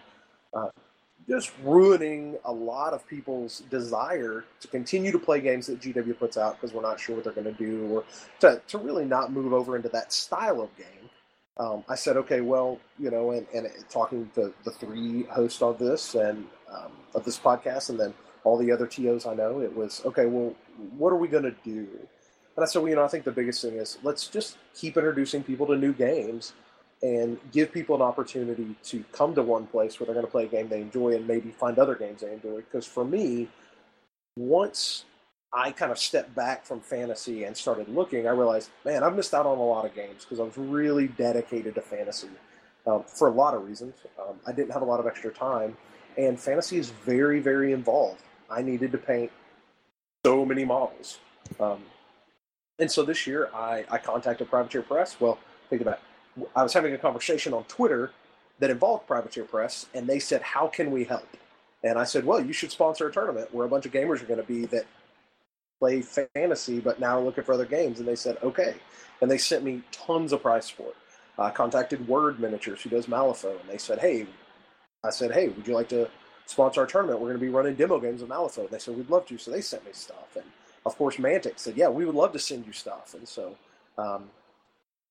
[0.54, 0.69] uh,
[1.28, 6.38] just ruining a lot of people's desire to continue to play games that GW puts
[6.38, 8.04] out because we're not sure what they're going to do or
[8.40, 11.10] to, to really not move over into that style of game.
[11.58, 15.78] Um, I said, okay, well, you know, and, and talking to the three hosts of
[15.78, 19.74] this and um, of this podcast, and then all the other TOs I know, it
[19.74, 20.26] was okay.
[20.26, 20.56] Well,
[20.98, 21.88] what are we going to do?
[22.56, 24.98] And I said, well, you know, I think the biggest thing is let's just keep
[24.98, 26.54] introducing people to new games
[27.04, 30.46] and give people an opportunity to come to one place where they're going to play
[30.46, 32.56] a game they enjoy and maybe find other games they enjoy.
[32.56, 33.50] Because for me,
[34.38, 35.04] once
[35.52, 39.34] I kind of stepped back from fantasy and started looking, I realized, man, I've missed
[39.34, 42.30] out on a lot of games because I was really dedicated to fantasy
[42.88, 43.96] um, for a lot of reasons.
[44.18, 45.76] Um, I didn't have a lot of extra time,
[46.18, 48.22] and fantasy is very, very involved.
[48.50, 49.32] I needed to paint
[50.26, 51.20] so many models.
[51.60, 51.84] Um,
[52.80, 55.20] and so this year, I, I contacted Privateer Press.
[55.20, 55.38] Well,
[55.70, 56.12] think about it.
[56.56, 58.12] I was having a conversation on Twitter
[58.60, 61.28] that involved Privateer Press, and they said, How can we help?
[61.84, 64.26] And I said, Well, you should sponsor a tournament where a bunch of gamers are
[64.26, 64.86] going to be that
[65.80, 68.00] play fantasy but now are looking for other games.
[68.00, 68.76] And they said, Okay.
[69.22, 70.96] And they sent me tons of prize support.
[71.38, 74.28] I contacted Wyrd Miniatures, who does Malifaux, and they said, Hey,
[75.04, 76.10] I said, Hey, would you like to
[76.46, 77.19] sponsor our tournament?
[77.19, 78.69] We're going to be running demo games of Malifaux.
[78.69, 79.38] They said, We'd love to.
[79.38, 80.36] So they sent me stuff.
[80.36, 80.46] And
[80.86, 83.13] of course, Mantic said, Yeah, we would love to send you stuff.
[83.13, 83.58] And so,
[83.98, 84.30] um,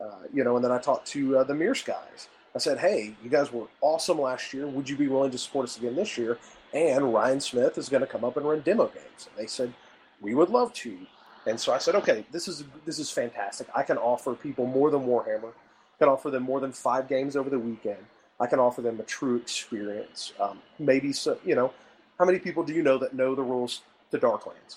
[0.03, 2.29] uh, you know, and then I talked to uh, the Mierce guys.
[2.55, 4.67] I said, hey, you guys were awesome last year.
[4.67, 6.39] Would you be willing to support us again this year?
[6.75, 9.29] And Ryan Smith is going to come up and run demo games.
[9.29, 9.73] And they said,
[10.21, 10.99] we would love to.
[11.47, 13.67] And so I said, okay, this is this is fantastic.
[13.75, 15.49] I can offer people more than Warhammer.
[15.51, 18.05] I can offer them more than five games over the weekend.
[18.39, 20.33] I can offer them a true experience.
[20.39, 21.73] Um, maybe so, you know,
[22.19, 24.77] how many people do you know that know the rules to Darklands?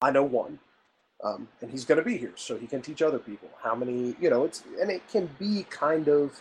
[0.00, 0.58] I know one
[1.24, 3.48] um, and he's going to be here, so he can teach other people.
[3.62, 6.40] How many, you know, it's and it can be kind of,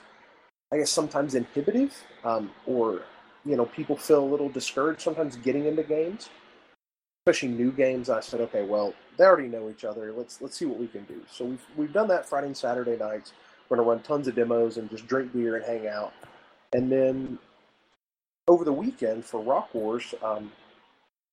[0.72, 3.02] I guess, sometimes inhibitive, um, or
[3.46, 6.30] you know, people feel a little discouraged sometimes getting into games,
[7.26, 8.10] especially new games.
[8.10, 10.14] I said, okay, well, they already know each other.
[10.14, 11.22] Let's let's see what we can do.
[11.32, 13.34] So we've we've done that Friday and Saturday nights.
[13.70, 16.14] We're going to run tons of demos and just drink beer and hang out,
[16.74, 17.40] and then
[18.48, 20.52] over the weekend for Rock Wars, um,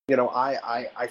[0.09, 1.09] you know, I I, I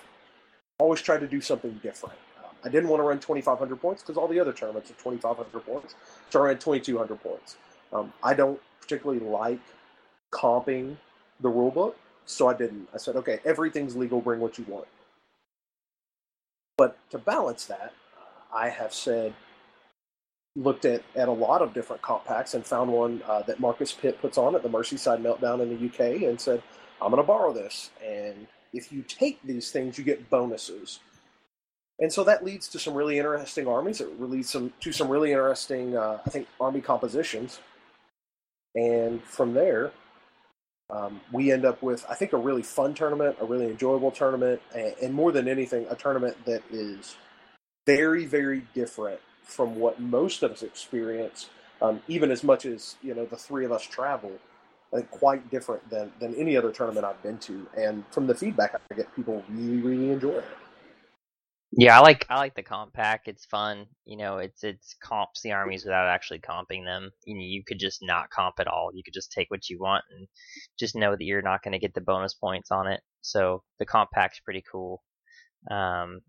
[0.79, 2.17] always tried to do something different.
[2.39, 5.65] Um, I didn't want to run 2,500 points because all the other tournaments are 2,500
[5.65, 5.95] points.
[6.29, 7.57] So I ran 2,200 points.
[7.91, 9.59] Um, I don't particularly like
[10.31, 10.97] comping
[11.39, 12.87] the rule book, so I didn't.
[12.93, 14.87] I said, okay, everything's legal, bring what you want.
[16.77, 17.93] But to balance that,
[18.53, 19.33] I have said,
[20.55, 23.91] looked at, at a lot of different comp packs and found one uh, that Marcus
[23.91, 26.61] Pitt puts on at the Merseyside Meltdown in the UK and said,
[27.01, 27.89] I'm going to borrow this.
[28.05, 30.99] And if you take these things, you get bonuses.
[31.99, 34.01] And so that leads to some really interesting armies.
[34.01, 37.59] It leads some, to some really interesting, uh, I think, army compositions.
[38.75, 39.91] And from there,
[40.89, 44.61] um, we end up with, I think, a really fun tournament, a really enjoyable tournament,
[44.75, 47.15] and, and more than anything, a tournament that is
[47.85, 51.49] very, very different from what most of us experience,
[51.81, 54.31] um, even as much as you know the three of us travel.
[55.09, 58.95] Quite different than than any other tournament I've been to, and from the feedback I
[58.95, 60.45] get, people really really enjoy it.
[61.75, 63.21] Yeah, I like I like the comp pack.
[63.25, 63.87] It's fun.
[64.05, 67.09] You know, it's it's comps the armies without actually comping them.
[67.25, 68.91] You know, you could just not comp at all.
[68.93, 70.27] You could just take what you want and
[70.77, 73.01] just know that you're not going to get the bonus points on it.
[73.21, 75.01] So the comp pack's pretty cool.
[75.71, 76.21] Um,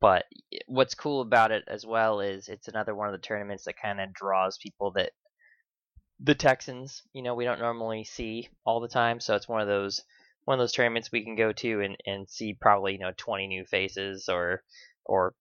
[0.00, 0.26] but
[0.68, 4.00] what's cool about it as well is it's another one of the tournaments that kind
[4.00, 5.10] of draws people that
[6.20, 9.20] the Texans, you know, we don't normally see all the time.
[9.20, 10.02] So it's one of those
[10.48, 13.48] one of those tournaments we can go to and, and see probably you know 20
[13.48, 14.62] new faces or
[15.04, 15.34] or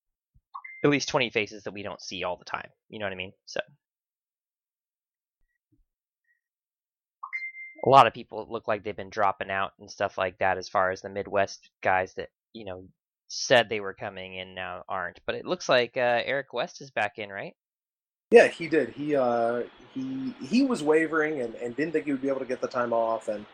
[0.84, 3.16] at least 20 faces that we don't see all the time you know what i
[3.16, 3.62] mean so
[7.86, 10.68] a lot of people look like they've been dropping out and stuff like that as
[10.68, 12.84] far as the midwest guys that you know
[13.30, 16.92] said they were coming and now aren't but it looks like uh, eric west is
[16.92, 17.56] back in right
[18.32, 19.64] yeah he did he uh
[19.94, 22.68] he he was wavering and, and didn't think he would be able to get the
[22.68, 23.46] time off and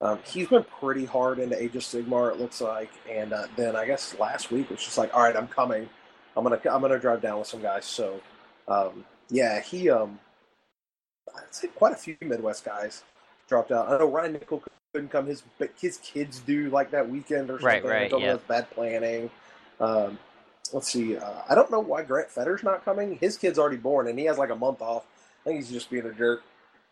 [0.00, 3.74] um, he's been pretty hard into Age of Sigmar, it looks like, and uh, then
[3.74, 5.88] I guess last week was just like, all right, I'm coming.
[6.36, 7.86] I'm gonna I'm gonna drive down with some guys.
[7.86, 8.20] So,
[8.68, 10.18] um, yeah, he um,
[11.34, 13.02] I'd say quite a few Midwest guys
[13.48, 13.88] dropped out.
[13.88, 15.26] I know Ryan Nickel couldn't come.
[15.26, 15.42] His
[15.80, 17.84] his kids do like that weekend or something.
[17.84, 18.36] Right, right, yeah.
[18.46, 19.30] Bad planning.
[19.80, 20.18] Um,
[20.72, 21.16] let's see.
[21.16, 23.18] Uh, I don't know why Grant Fetter's not coming.
[23.20, 25.04] His kid's already born, and he has like a month off.
[25.42, 26.42] I think he's just being a jerk.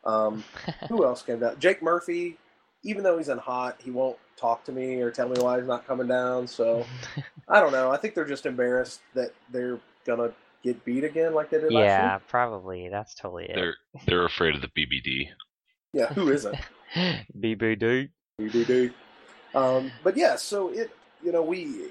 [0.04, 0.44] Um,
[0.88, 1.58] who else came down?
[1.58, 2.38] Jake Murphy
[2.84, 5.68] even though he's in hot, he won't talk to me or tell me why he's
[5.68, 6.46] not coming down.
[6.46, 6.84] So
[7.48, 7.90] I don't know.
[7.90, 10.32] I think they're just embarrassed that they're gonna
[10.62, 11.88] get beat again like they did last year.
[11.88, 15.28] yeah probably that's totally it They're they're afraid of the BBD.
[15.92, 16.56] Yeah, who isn't?
[17.40, 18.92] bbd BBD.
[19.54, 20.90] Um, but yeah, so it
[21.22, 21.90] you know we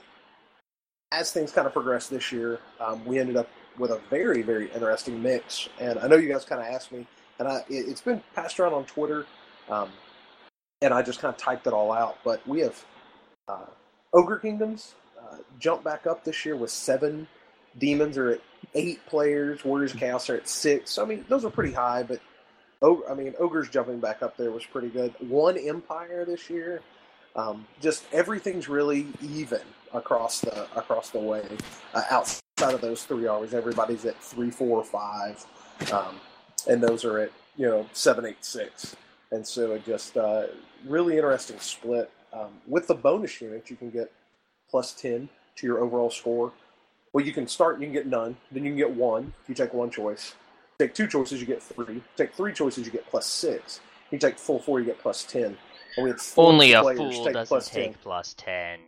[1.12, 4.72] as things kind of progressed this year, um, we ended up with a very very
[4.72, 5.70] interesting mix.
[5.80, 7.08] And I know you guys kind of asked me,
[7.40, 9.26] and I it, has been passed around on Twitter.
[9.70, 9.90] Um,
[10.82, 12.18] and I just kind of typed it all out.
[12.24, 12.84] But we have
[13.48, 13.66] uh,
[14.14, 17.28] Ogre Kingdoms uh, jump back up this year with seven.
[17.78, 18.42] Demons are at
[18.76, 19.64] eight players.
[19.64, 20.92] Warriors of Chaos are at six.
[20.92, 22.20] So, I mean, those are pretty high, but
[22.82, 25.14] Ogre, I mean, Ogre's jumping back up there was pretty good.
[25.20, 26.82] One Empire this year.
[27.36, 29.62] Um, just everything's really even
[29.94, 31.46] across the across the way.
[31.94, 35.44] Uh, outside of those three hours, everybody's at three, four, five,
[35.92, 36.20] um,
[36.68, 38.96] and those are at you know seven, eight, six.
[39.32, 40.48] And so it just uh,
[40.86, 42.12] really interesting split.
[42.34, 44.12] Um, with the bonus unit, you can get
[44.70, 46.52] plus 10 to your overall score.
[47.14, 48.38] Well, you can start, you can get none.
[48.52, 50.36] Then you can get one if you take one choice.
[50.80, 52.02] Take two choices, you get three.
[52.16, 53.82] Take three choices, you get plus six.
[54.12, 55.58] You take full four, you get plus 10.
[55.98, 57.96] And only a fool take doesn't plus take 10.
[58.02, 58.80] plus 10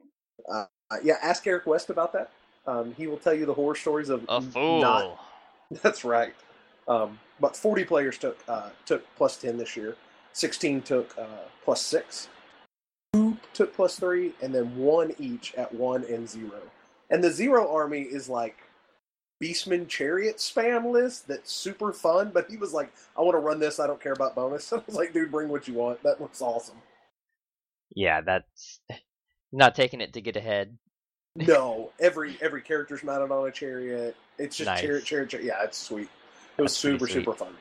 [0.49, 0.65] Uh,
[1.03, 2.31] yeah, ask Eric West about that.
[2.65, 5.19] Um, he will tell you the horror stories of a fool not
[5.81, 6.33] That's right.
[6.87, 9.95] Um, but 40 players took uh, took plus 10 this year.
[10.33, 12.29] 16 took uh, plus 6.
[13.13, 16.51] Two took plus 3, and then one each at 1 and 0.
[17.09, 18.57] And the 0 army is like
[19.41, 23.59] Beastman Chariot spam list that's super fun, but he was like, I want to run
[23.59, 24.71] this, I don't care about bonus.
[24.73, 26.01] I was like, dude, bring what you want.
[26.03, 26.77] That looks awesome.
[27.95, 28.79] Yeah that's
[29.51, 30.77] not taking it to get ahead
[31.35, 34.15] No, every every character's mounted on a chariot.
[34.37, 34.81] It's just Nice.
[34.81, 35.47] chariot, chariot, chariot.
[35.47, 36.09] Yeah, it's sweet.
[36.57, 37.55] It was That's pretty super, super fun.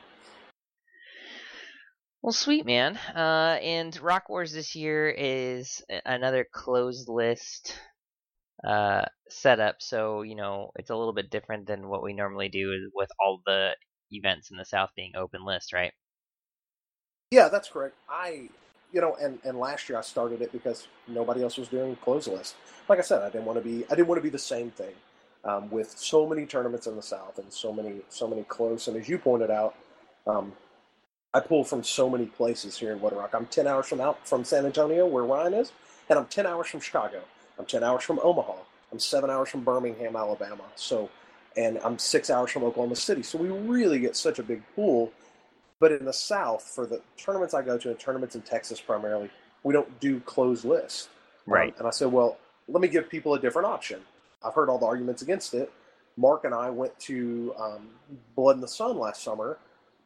[2.21, 2.97] Well, sweet man.
[3.15, 7.75] Uh, and Rock Wars this year is another closed list
[8.63, 12.89] uh, setup, so you know it's a little bit different than what we normally do
[12.93, 13.71] with all the
[14.11, 15.91] events in the South being open list, right?
[17.31, 17.95] Yeah, that's correct.
[18.07, 18.49] I,
[18.93, 22.27] you know, and and last year I started it because nobody else was doing close
[22.27, 22.55] list.
[22.89, 24.71] Like I said, I didn't want to be I didn't want to be the same
[24.71, 24.93] thing
[25.45, 28.87] um, with so many tournaments in the South and so many so many close.
[28.89, 29.75] And as you pointed out,
[30.27, 30.53] um,
[31.33, 33.31] I pull from so many places here in Wood Rock.
[33.35, 35.73] I'm ten hours from out from San Antonio, where Ryan is,
[36.09, 37.21] and I'm ten hours from Chicago.
[37.59, 38.55] I'm ten hours from Omaha.
[38.91, 40.63] I'm seven hours from Birmingham, Alabama.
[40.75, 41.09] So,
[41.57, 43.23] and I'm six hours from Oklahoma City.
[43.23, 45.11] So we really get such a big pool.
[45.79, 49.29] But in the South, for the tournaments I go to, and tournaments in Texas primarily,
[49.63, 51.09] we don't do closed lists.
[51.47, 53.99] Um, and I said, well, let me give people a different option.
[54.45, 55.71] I've heard all the arguments against it.
[56.15, 57.89] Mark and I went to um,
[58.35, 59.57] Blood in the Sun last summer,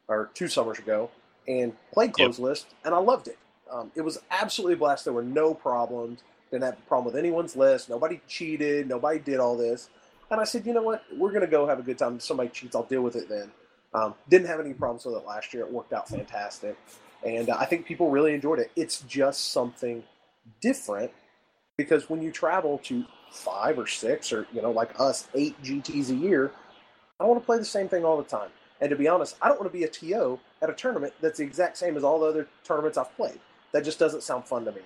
[0.08, 1.10] or two summers ago,
[1.46, 3.38] and played closed list, and I loved it.
[3.70, 5.04] Um, it was absolutely a blast.
[5.04, 6.20] There were no problems.
[6.50, 7.90] Didn't have a problem with anyone's list.
[7.90, 8.88] Nobody cheated.
[8.88, 9.90] Nobody did all this.
[10.30, 11.04] And I said, you know what?
[11.14, 12.16] We're going to go have a good time.
[12.16, 13.50] If somebody cheats, I'll deal with it then.
[13.94, 15.64] Um, didn't have any problems with it last year.
[15.64, 16.76] It worked out fantastic.
[17.24, 18.70] And uh, I think people really enjoyed it.
[18.76, 20.04] It's just something
[20.60, 21.10] different
[21.76, 26.10] because when you travel to five or six or, you know, like us, eight GTs
[26.10, 26.52] a year,
[27.18, 28.50] I want to play the same thing all the time.
[28.80, 31.38] And to be honest, I don't want to be a TO at a tournament that's
[31.38, 33.40] the exact same as all the other tournaments I've played.
[33.72, 34.82] That just doesn't sound fun to me.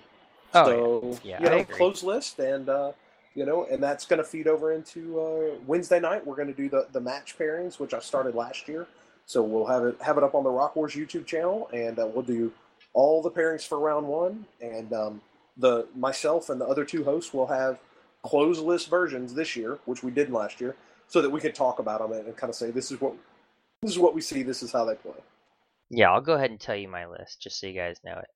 [0.53, 1.39] Oh, so yeah.
[1.41, 2.91] Yeah, you know, closed list, and uh,
[3.35, 6.25] you know, and that's going to feed over into uh, Wednesday night.
[6.25, 8.87] We're going to do the the match pairings, which I started last year.
[9.25, 12.07] So we'll have it have it up on the Rock Wars YouTube channel, and uh,
[12.07, 12.51] we'll do
[12.93, 14.45] all the pairings for round one.
[14.61, 15.21] And um,
[15.57, 17.79] the myself and the other two hosts will have
[18.23, 20.75] closed list versions this year, which we did last year,
[21.07, 23.13] so that we could talk about them and, and kind of say this is what
[23.81, 25.13] this is what we see, this is how they play.
[25.89, 28.29] Yeah, I'll go ahead and tell you my list just so you guys know it.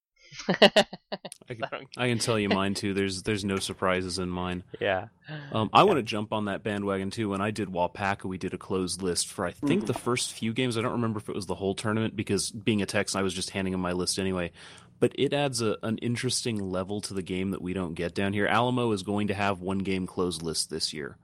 [0.50, 1.64] I can,
[1.98, 2.94] I can tell you mine too.
[2.94, 4.64] There's there's no surprises in mine.
[4.80, 5.08] yeah.
[5.52, 7.30] Um, I want to jump on that bandwagon too.
[7.30, 9.88] When I did Wapaka, we did a closed list for I think Mhm.
[9.88, 10.78] the first few games.
[10.78, 13.34] I don't remember if it was the whole tournament because being a Texan, I was
[13.34, 14.52] just handing him my list anyway.
[15.00, 18.34] But it adds a, an interesting level to the game that we don't get down
[18.34, 18.48] here.
[18.48, 21.18] Alamo is going to have one game closed list this year.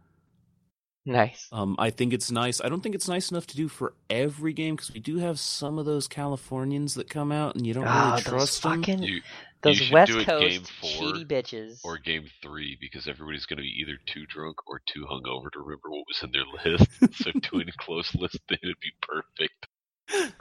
[1.05, 1.49] Nice.
[1.51, 2.61] Um, I think it's nice.
[2.61, 5.37] I don't think it's nice enough to do for every game because we do have
[5.37, 8.81] some of those Californians that come out and you don't Ah, really those trust them.
[8.83, 9.21] fucking You
[9.61, 11.79] those should West do Coast game four cheaty bitches.
[11.83, 15.59] or game three because everybody's going to be either too drunk or too hungover to
[15.59, 16.45] remember what was in their
[16.77, 16.89] list.
[17.21, 19.67] so doing a close list then would be perfect.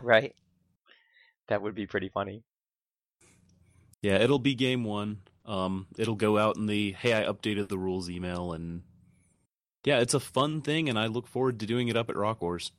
[0.01, 0.33] right?
[1.49, 2.45] That would be pretty funny.
[4.01, 5.23] Yeah, it'll be game one.
[5.45, 8.83] Um, it'll go out in the hey, I updated the rules email, and
[9.85, 12.41] yeah, it's a fun thing, and I look forward to doing it up at Rock
[12.43, 12.73] Wars.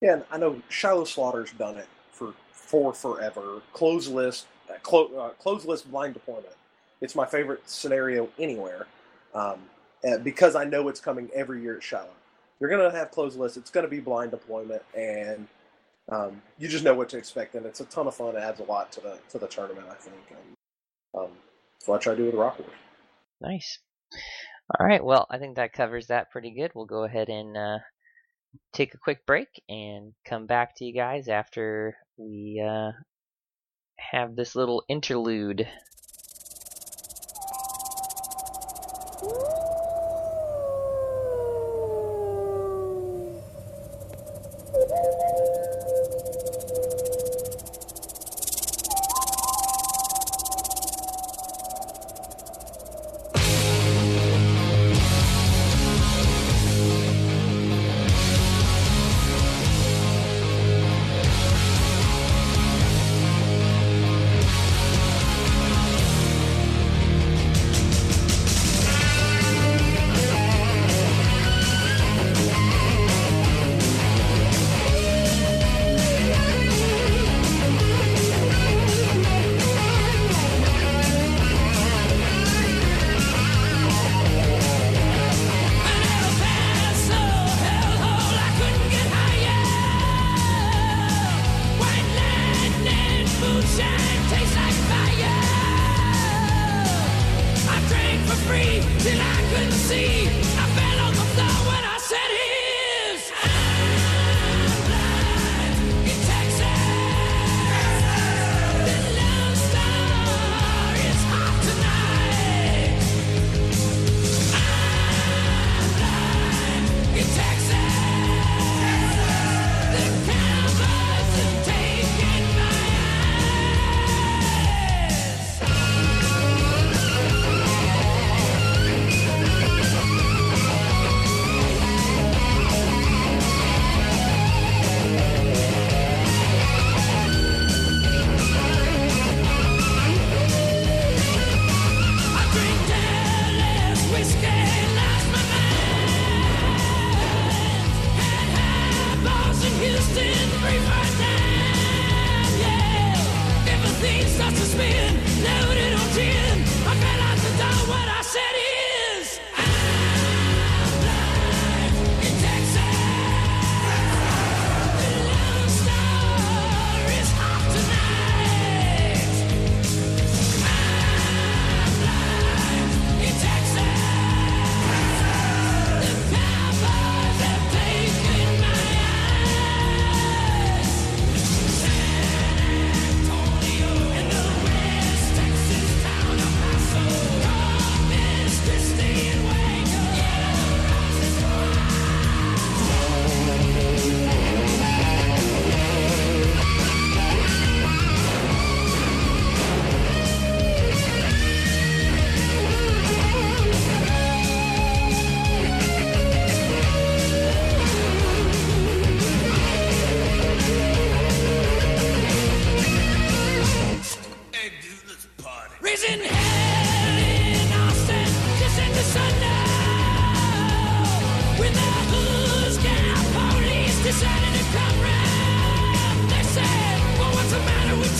[0.00, 3.62] Yeah, and I know Shiloh Slaughter's done it for for forever.
[3.72, 6.54] Closed list, uh, clo- uh, closed list blind deployment.
[7.00, 8.86] It's my favorite scenario anywhere,
[9.34, 9.60] um,
[10.22, 12.08] because I know it's coming every year at Shiloh.
[12.58, 13.58] You're gonna have closed lists.
[13.58, 15.46] It's gonna be blind deployment, and
[16.08, 18.34] um, you just know what to expect, and it's a ton of fun.
[18.36, 20.16] It adds a lot to the to the tournament, I think.
[20.30, 21.30] And, um,
[21.74, 22.70] that's what I try to do with Rock Wars.
[23.40, 23.78] Nice.
[24.70, 25.04] All right.
[25.04, 26.72] Well, I think that covers that pretty good.
[26.74, 27.78] We'll go ahead and uh,
[28.72, 32.92] take a quick break and come back to you guys after we uh,
[33.98, 35.68] have this little interlude.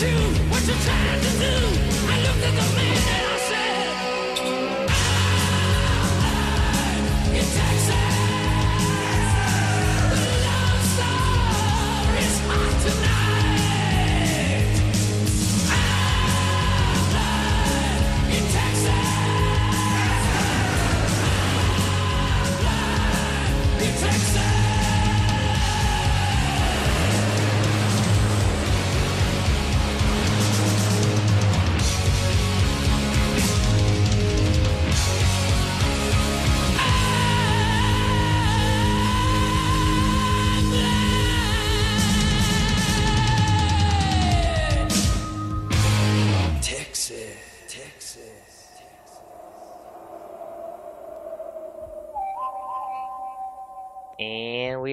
[0.02, 0.34] Tune.
[0.50, 1.54] What you trying to do?
[2.12, 3.31] I looked at the man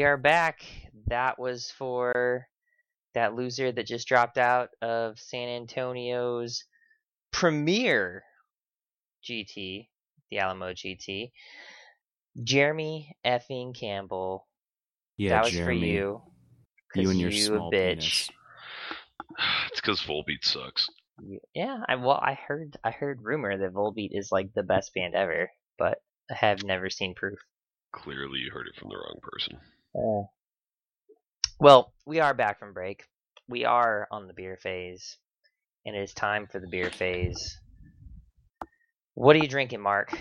[0.10, 0.66] are back.
[1.08, 2.48] That was for
[3.14, 6.64] that loser that just dropped out of San Antonio's
[7.32, 8.24] premier
[9.24, 9.88] GT,
[10.32, 11.32] the Alamo GT.
[12.44, 14.48] Jeremy effing Campbell.
[15.18, 16.22] Yeah, that was Jeremy, for you.
[16.96, 18.00] You and your you small bitch.
[18.00, 18.30] penis.
[19.68, 20.90] It's because Volbeat sucks.
[21.54, 25.14] Yeah, I well, I heard I heard rumor that Volbeat is like the best band
[25.14, 26.00] ever, but
[26.32, 27.38] I have never seen proof.
[27.94, 29.60] Clearly, you heard it from the wrong person.
[29.94, 33.04] Well, we are back from break.
[33.48, 35.18] We are on the beer phase,
[35.86, 37.58] and it is time for the beer phase.
[39.16, 40.18] What are you drinking, Mark?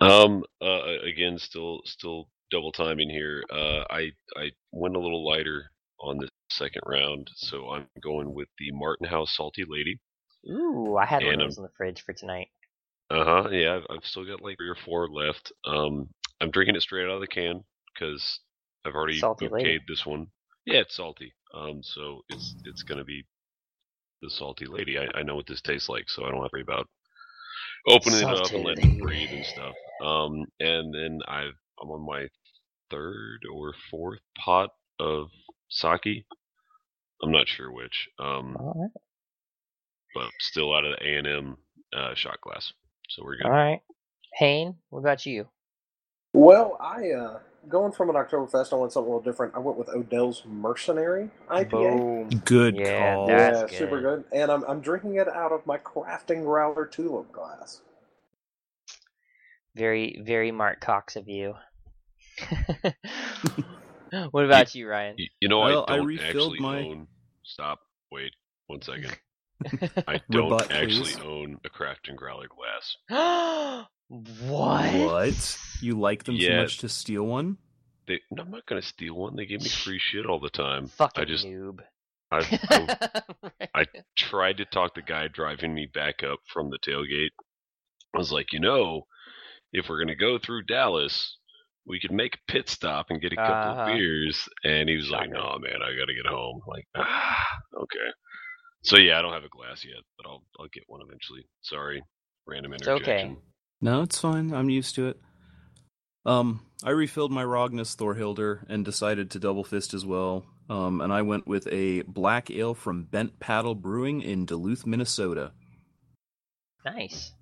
[0.00, 0.44] Um.
[0.60, 0.98] Uh.
[1.04, 3.42] Again, still, still double timing here.
[3.50, 3.84] Uh.
[3.88, 8.72] I I went a little lighter on the second round, so I'm going with the
[8.72, 10.00] Martin House Salty Lady.
[10.50, 12.48] Ooh, I had one of those in the fridge for tonight.
[13.10, 13.48] Uh huh.
[13.50, 15.52] Yeah, I've, I've still got like three or four left.
[15.64, 16.08] Um.
[16.40, 17.64] I'm drinking it straight out of the can
[17.94, 18.40] because
[18.86, 19.78] I've already Salty Lady.
[19.78, 20.28] okayed this one.
[20.66, 21.32] Yeah, it's salty.
[21.54, 21.82] Um.
[21.82, 23.24] So it's it's gonna be
[24.22, 24.98] the Salty Lady.
[24.98, 26.88] I, I know what this tastes like, so I don't have to worry about
[27.88, 28.98] opening it up and letting Lady.
[28.98, 29.74] it breathe and stuff.
[30.04, 30.44] Um.
[30.60, 32.28] And then I've I'm on my
[32.90, 34.70] third or fourth pot
[35.00, 35.28] of
[35.70, 36.24] sake.
[37.22, 38.08] I'm not sure which.
[38.18, 38.56] Um.
[38.58, 38.90] All right.
[40.14, 41.56] But still out of the A and M
[41.96, 42.72] uh, shot glass.
[43.10, 43.46] So we're good.
[43.46, 43.80] All right.
[44.34, 45.46] Hayne, what about you?
[46.32, 49.54] Well, I uh, going from an Oktoberfest, I went something a little different.
[49.54, 51.70] I went with Odell's Mercenary IPA.
[51.70, 52.28] Boom.
[52.44, 53.26] Good Yeah, call.
[53.26, 54.24] that's yeah, super good.
[54.30, 54.38] good.
[54.40, 57.80] And I'm I'm drinking it out of my Craft and Growler tulip glass.
[59.74, 61.54] Very, very Mark Cox of you.
[64.30, 65.16] what about you, Ryan?
[65.40, 67.06] You know, Well, I I don't refilled actually my- own.
[67.44, 67.80] Stop.
[68.10, 68.32] Wait.
[68.68, 69.16] One second.
[70.06, 71.20] I don't Rebut, actually please.
[71.24, 73.86] own a Craft and Growler glass.
[74.08, 74.94] what?
[74.94, 75.58] What?
[75.80, 77.58] You like them too much to steal one?
[78.06, 79.34] They, no, I'm not gonna steal one.
[79.36, 80.86] They give me free shit all the time.
[80.86, 81.80] Fucking I just noob.
[82.30, 82.38] I,
[83.74, 83.84] I I
[84.16, 87.30] tried to talk the guy driving me back up from the tailgate.
[88.14, 89.06] I was like, you know,
[89.72, 91.36] if we're gonna go through Dallas,
[91.84, 93.80] we could make a pit stop and get a couple Uh-huh.
[93.82, 94.48] of beers.
[94.64, 95.34] And he was like, Shocker.
[95.34, 96.60] no, man, I gotta get home.
[96.64, 97.44] I'm like, ah,
[97.82, 98.08] okay.
[98.84, 101.44] So yeah, I don't have a glass yet, but I'll I'll get one eventually.
[101.62, 102.02] Sorry,
[102.46, 103.34] random It's okay.
[103.80, 104.52] No, it's fine.
[104.52, 105.20] I'm used to it.
[106.24, 110.44] Um, I refilled my Rognus Thorhilder and decided to double fist as well.
[110.68, 115.52] Um, and I went with a black ale from Bent Paddle Brewing in Duluth, Minnesota.
[116.84, 117.32] Nice.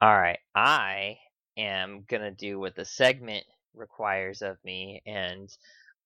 [0.00, 1.18] All right, I
[1.56, 5.48] am gonna do what the segment requires of me, and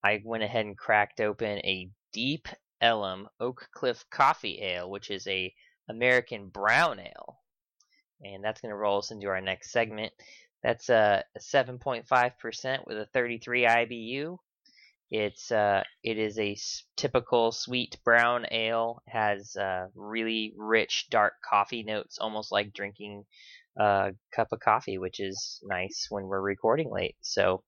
[0.03, 2.49] I went ahead and cracked open a Deep
[2.81, 5.53] Ellum Oak Cliff Coffee Ale, which is a
[5.89, 7.42] American brown ale,
[8.23, 10.13] and that's gonna roll us into our next segment.
[10.63, 14.39] That's a 7.5% with a 33 IBU.
[15.11, 16.57] It's uh, it is a
[16.97, 19.03] typical sweet brown ale.
[19.07, 23.25] Has uh, really rich dark coffee notes, almost like drinking
[23.77, 27.17] a cup of coffee, which is nice when we're recording late.
[27.21, 27.63] So,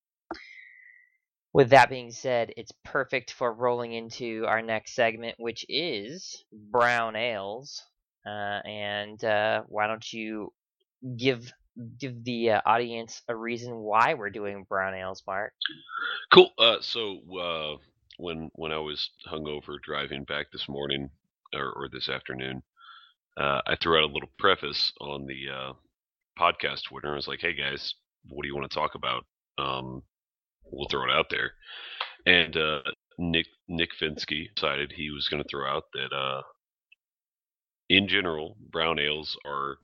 [1.52, 7.14] with that being said, it's perfect for rolling into our next segment, which is brown
[7.14, 7.82] ales.
[8.26, 10.52] Uh, and uh, why don't you
[11.16, 11.52] give
[11.98, 15.52] give the uh, audience a reason why we're doing brown ales, Mark?
[16.32, 16.50] Cool.
[16.58, 17.76] Uh, so uh,
[18.18, 21.10] when when I was hungover driving back this morning
[21.52, 22.62] or, or this afternoon,
[23.36, 25.72] uh, I threw out a little preface on the uh,
[26.38, 27.12] podcast Twitter.
[27.12, 27.94] I was like, "Hey guys,
[28.28, 29.24] what do you want to talk about?
[29.58, 30.02] Um,
[30.64, 31.52] we'll throw it out there."
[32.26, 32.80] And uh,
[33.18, 36.42] Nick Nick Finsky decided he was going to throw out that, uh,
[37.88, 39.78] in general, brown ales are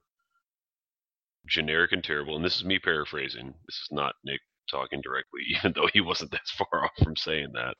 [1.46, 2.36] generic and terrible.
[2.36, 3.55] And this is me paraphrasing.
[3.66, 4.40] This is not Nick
[4.70, 7.76] talking directly, even though he wasn't that far off from saying that.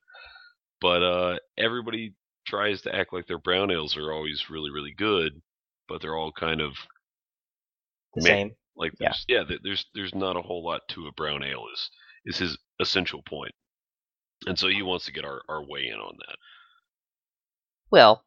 [0.81, 2.15] But uh, everybody
[2.47, 5.41] tries to act like their brown ales are always really really good,
[5.87, 6.73] but they're all kind of
[8.15, 8.29] The meh.
[8.29, 8.55] same.
[8.75, 9.13] Like Yeah.
[9.13, 11.89] there's yeah, th- there's there's not a whole lot to a brown ale is
[12.25, 13.53] is his essential point.
[14.47, 16.37] And so he wants to get our, our way in on that.
[17.91, 18.25] Well,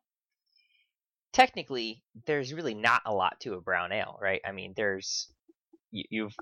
[1.35, 4.41] technically, there's really not a lot to a brown ale, right?
[4.47, 5.29] I mean, there's
[5.91, 6.35] you, you've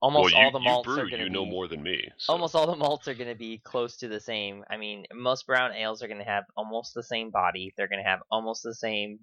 [0.00, 2.08] almost well, you, all the malts are going to you be know more than me.
[2.16, 4.64] so- almost all the malts are going to be close to the same.
[4.70, 7.74] I mean, most brown ales are going to have almost the same body.
[7.76, 9.18] They're going to have almost the same,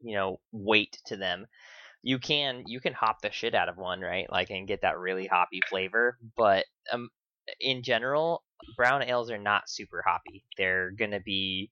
[0.00, 1.46] you know, weight to them.
[2.02, 4.30] You can you can hop the shit out of one, right?
[4.30, 7.10] Like and get that really hoppy flavor, but um
[7.60, 8.44] in general,
[8.76, 10.44] brown ales are not super hoppy.
[10.56, 11.70] They're going to be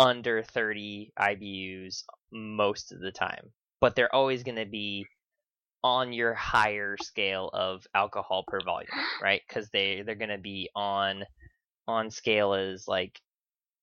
[0.00, 3.52] under 30 IBUs most of the time.
[3.80, 5.06] But they're always going to be
[5.82, 8.88] on your higher scale of alcohol per volume,
[9.22, 9.42] right?
[9.48, 11.24] Because they they're gonna be on
[11.88, 13.20] on scale as like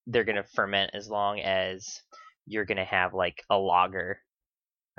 [0.07, 2.01] they're gonna ferment as long as
[2.45, 4.20] you're gonna have like a lager.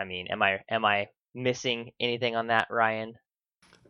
[0.01, 3.15] I mean, am I am I missing anything on that, Ryan?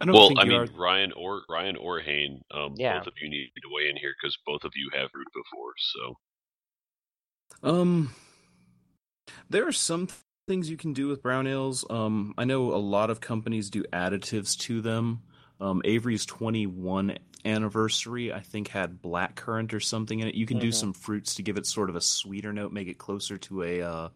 [0.01, 0.67] I don't well, think I you mean, are.
[0.77, 2.99] Ryan or Ryan or Hayne, um, Yeah.
[2.99, 5.73] both of you need to weigh in here because both of you have brewed before.
[5.95, 6.15] So
[7.63, 8.15] Um,
[9.51, 11.85] there are some th- things you can do with brown ales.
[11.91, 15.23] Um, I know a lot of companies do additives to them.
[15.61, 20.35] Um, Avery's 21 anniversary, I think, had black currant or something in it.
[20.35, 20.75] You can do Mhm.
[20.75, 23.83] some fruits to give it sort of a sweeter note, make it closer to a
[23.83, 24.09] uh,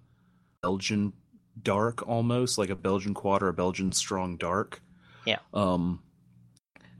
[0.62, 1.12] Belgian
[1.60, 4.82] dark almost, like a Belgian quad or a Belgian strong dark.
[5.26, 5.38] Yeah.
[5.52, 6.02] Um,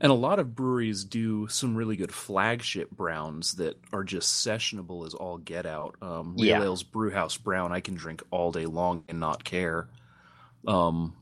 [0.01, 5.05] and a lot of breweries do some really good flagship browns that are just sessionable
[5.05, 5.95] as all get out.
[6.01, 6.63] Um, Real Yeah.
[6.63, 9.89] Ale's Brewhouse Brown, I can drink all day long and not care.
[10.67, 11.15] Um,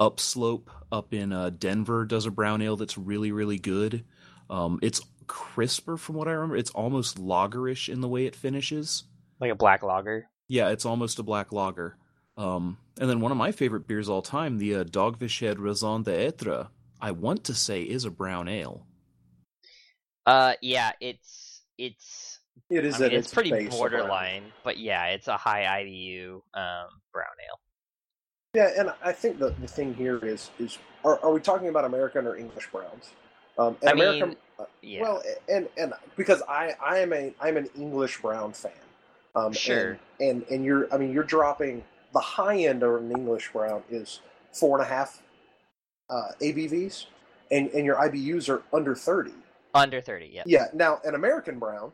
[0.00, 4.04] Upslope up in uh, Denver does a brown ale that's really, really good.
[4.50, 6.56] Um, it's crisper from what I remember.
[6.56, 9.04] It's almost lagerish in the way it finishes.
[9.40, 10.28] Like a black lager?
[10.48, 11.96] Yeah, it's almost a black lager.
[12.36, 16.02] Um, and then one of my favorite beers all time, the uh, Dogfish Head Raison
[16.02, 16.68] d'Etre,
[17.00, 18.86] I want to say is a brown ale.
[20.26, 22.40] Uh, yeah, it's it's
[22.70, 23.78] It is I mean, it's its pretty base brown.
[23.78, 27.60] borderline, but yeah, it's a high IBU um brown ale.
[28.54, 31.84] Yeah, and I think the, the thing here is is are, are we talking about
[31.84, 33.10] American or English browns?
[33.58, 35.02] Um, and I American, mean, uh, Yeah.
[35.02, 38.72] well, and and because I I am a I'm an English brown fan.
[39.34, 39.98] Um, Sure.
[40.20, 41.82] And, and and you're I mean you're dropping
[42.12, 44.20] the high end of an English brown is
[44.52, 45.20] four and a half
[46.10, 47.06] uh, ABVs,
[47.50, 49.32] and and your IBUs are under thirty.
[49.74, 50.42] under 30, yeah.
[50.46, 50.66] Yeah.
[50.72, 51.92] Now an American brown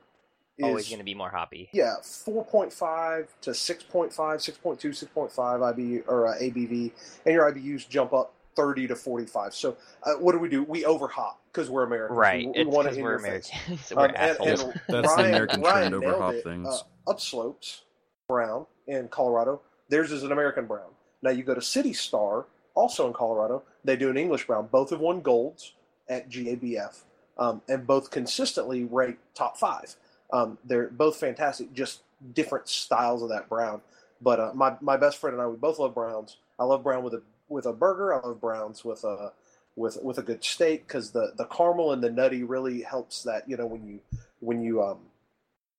[0.58, 1.70] is Always going to be more hoppy.
[1.72, 6.92] yeah, 4.5 to 6.5, 6.2, 6.5 IBU or uh, ABV,
[7.24, 9.54] and your IBUs jump up 30 to 45.
[9.54, 10.62] So, uh, what do we do?
[10.64, 12.18] We overhop because we're Americans.
[12.18, 12.46] Right.
[12.46, 13.50] We, we it's want it because in we're your face.
[13.50, 13.92] Americans.
[13.92, 14.62] Um, we're and, assholes.
[14.62, 16.44] and That's the American Ryan trend over hop it.
[16.44, 16.68] things.
[16.68, 17.80] Uh, Upslopes
[18.28, 19.62] Brown in Colorado.
[19.88, 20.90] Theirs is an American brown.
[21.22, 22.44] Now you go to City Star,
[22.74, 23.62] also in Colorado.
[23.84, 24.68] They do an English brown.
[24.70, 25.72] Both have won golds
[26.08, 27.02] at GABF,
[27.38, 29.96] um, and both consistently rate top five.
[30.32, 32.00] Um, they're both fantastic, just
[32.34, 33.80] different styles of that brown.
[34.20, 36.36] But uh, my my best friend and I, we both love browns.
[36.58, 38.14] I love brown with a with a burger.
[38.14, 39.32] I love browns with a
[39.76, 43.48] with with a good steak because the the caramel and the nutty really helps that.
[43.48, 44.00] You know when you
[44.40, 44.98] when you um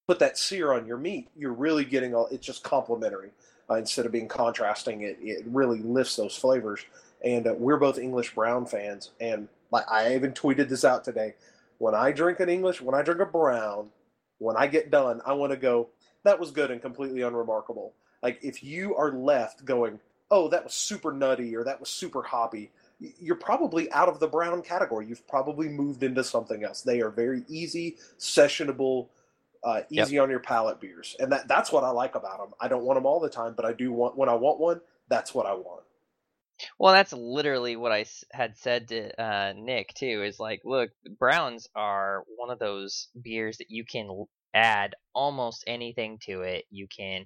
[0.07, 2.27] put that sear on your meat, you're really getting all.
[2.31, 3.31] It's just complementary
[3.71, 5.01] uh, instead of being contrasting.
[5.01, 6.81] It it really lifts those flavors.
[7.23, 9.11] And uh, we're both English brown fans.
[9.19, 11.35] And like I even tweeted this out today.
[11.77, 13.89] When I drink an English, when I drink a brown,
[14.39, 15.89] when I get done, I want to go.
[16.23, 17.93] That was good and completely unremarkable.
[18.21, 19.99] Like if you are left going,
[20.29, 22.71] oh, that was super nutty or that was super hoppy,
[23.19, 25.07] you're probably out of the brown category.
[25.07, 26.81] You've probably moved into something else.
[26.81, 29.07] They are very easy, sessionable,
[29.63, 30.07] uh, Yep.
[30.07, 32.53] easy on your palate beers, and that that's what I like about them.
[32.59, 34.81] I don't want them all the time, but I do want when I want one.
[35.09, 35.83] That's what I want.
[36.77, 40.23] Well, that's literally what I had said to uh, Nick too.
[40.23, 46.19] Is like, look, browns are one of those beers that you can add almost anything
[46.23, 46.65] to it.
[46.69, 47.25] You can,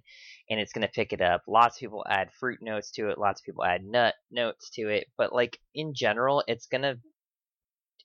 [0.49, 1.41] and it's gonna pick it up.
[1.47, 3.17] Lots of people add fruit notes to it.
[3.17, 5.07] Lots of people add nut notes to it.
[5.17, 6.95] But like in general, it's gonna,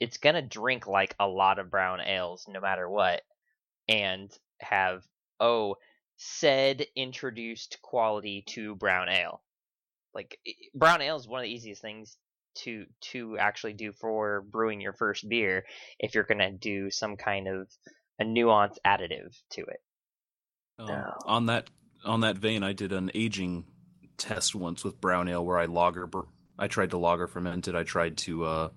[0.00, 3.22] it's gonna drink like a lot of brown ales, no matter what,
[3.90, 4.30] and
[4.60, 5.02] have
[5.40, 5.76] oh
[6.16, 9.42] said introduced quality to brown ale
[10.14, 10.38] like
[10.74, 12.16] brown ale is one of the easiest things
[12.54, 15.64] to to actually do for brewing your first beer
[15.98, 17.68] if you're gonna do some kind of
[18.18, 19.82] a nuance additive to it.
[20.78, 21.14] Um, No.
[21.26, 21.70] On that
[22.04, 23.66] on that vein, I did an aging
[24.16, 26.08] test once with brown ale where I lager.
[26.58, 27.74] I tried to lager ferment it.
[27.74, 28.68] I tried to uh,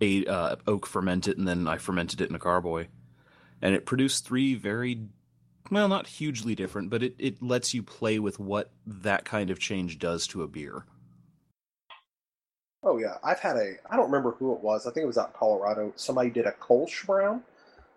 [0.00, 2.88] a, uh, oak ferment it, and then I fermented it in a carboy,
[3.62, 5.00] and it produced three very
[5.70, 9.58] well, not hugely different, but it, it lets you play with what that kind of
[9.58, 10.84] change does to a beer.
[12.82, 13.74] Oh yeah, I've had a.
[13.90, 14.86] I don't remember who it was.
[14.86, 15.92] I think it was out in Colorado.
[15.96, 17.42] Somebody did a Kolsch brown,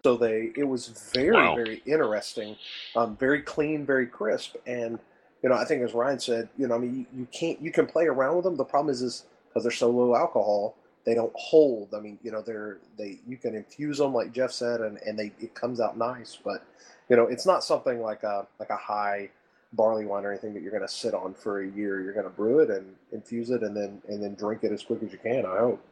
[0.03, 0.51] so they.
[0.55, 1.55] It was very Wow.
[1.55, 2.55] very interesting,
[2.95, 4.99] um, very clean, very crisp, and
[5.41, 7.71] you know I think as Ryan said, you know I mean you, you can't you
[7.71, 8.55] can play around with them.
[8.57, 10.75] The problem is is because they're so low alcohol,
[11.05, 11.93] they don't hold.
[11.93, 15.17] I mean you know they're they you can infuse them like Jeff said, and and
[15.17, 16.63] they it comes out nice, but
[17.09, 19.29] you know it's not something like a like a high
[19.73, 22.01] barley wine or anything that you're going to sit on for a year.
[22.01, 24.83] You're going to brew it and infuse it, and then and then drink it as
[24.83, 25.45] quick as you can.
[25.45, 25.85] I hope.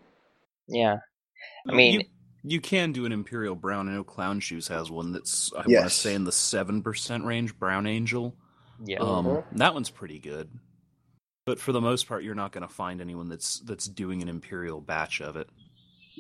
[0.68, 0.97] Yeah.
[1.68, 2.05] I mean- you,
[2.45, 3.89] you can do an imperial brown.
[3.89, 7.26] I know Clown Shoes has one that's I want to say in the seven percent
[7.26, 7.57] range.
[7.59, 8.34] Brown Angel.
[8.86, 8.99] Yeah.
[8.99, 9.43] Um, Mhm.
[9.57, 10.49] that one's pretty good.
[11.46, 14.30] But for the most part, you're not going to find anyone that's that's doing an
[14.30, 15.50] imperial batch of it.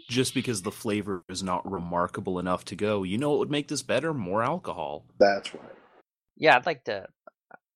[0.09, 3.69] Just because the flavor is not remarkable enough to go, you know what would make
[3.69, 4.13] this better?
[4.13, 5.05] More alcohol.
[5.19, 5.63] That's right.
[6.35, 7.07] Yeah, I'd like to,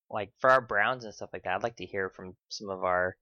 [0.09, 1.55] like, for our Browns and stuff like that.
[1.55, 3.15] I'd like to hear from some of our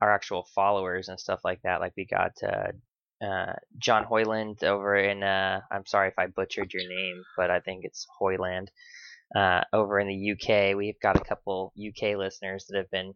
[0.00, 1.80] our actual followers and stuff like that.
[1.80, 5.22] Like we got uh, uh, John Hoyland over in.
[5.22, 8.70] Uh, I'm sorry if I butchered your name, but I think it's Hoyland.
[9.34, 13.12] Uh, over in the UK, we've got a couple UK listeners that have been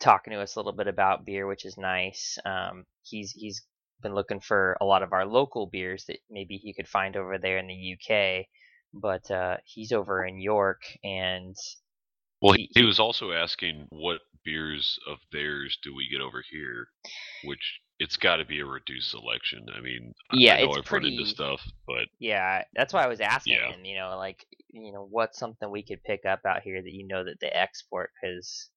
[0.00, 2.38] talking to us a little bit about beer, which is nice.
[2.44, 3.62] Um, he's he's
[4.02, 7.36] been looking for a lot of our local beers that maybe he could find over
[7.38, 8.46] there in the UK
[8.94, 11.54] but uh, he's over in York, and
[12.40, 16.88] Well, He- he, was also asking what beers of theirs do we get over here,
[17.44, 19.66] which it's got to be a reduced selection.
[19.76, 23.04] I mean, Yeah, I know it's I've run into pretty- stuff, but yeah, that's why
[23.04, 23.72] I was asking Yeah.
[23.72, 23.84] him.
[23.84, 27.06] You know, like you know, what's something we could pick up out here that you
[27.06, 28.10] know that they export?
[28.22, 28.70] Because,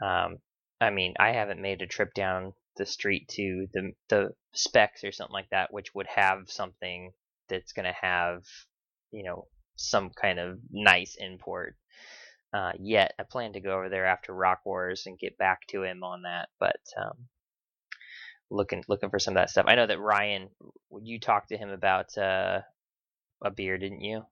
[0.00, 0.38] um,
[0.80, 5.12] I mean, I haven't made a trip down the street to the the specs or
[5.12, 7.12] something like that, which would have something
[7.48, 8.44] that's going to have,
[9.10, 9.46] you know,
[9.76, 11.76] some kind of nice import.
[12.52, 15.82] Uh, yet I plan to go over there after Rock Wars and get back to
[15.84, 17.28] him on that, but um,
[18.50, 19.66] looking looking for some of that stuff.
[19.68, 20.48] I know that Ryan,
[21.02, 22.60] you talked to him about uh,
[23.42, 24.24] a beer, didn't you?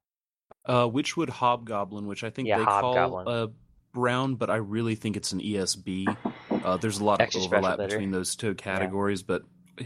[0.67, 3.27] Uh, Wychwood Hobgoblin, which I think Yeah, they Hobgoblin.
[3.27, 3.49] call a
[3.93, 6.17] brown, but I really think it's an ESB.
[6.65, 9.43] Uh, there's a lot Extra of overlap between those two categories, but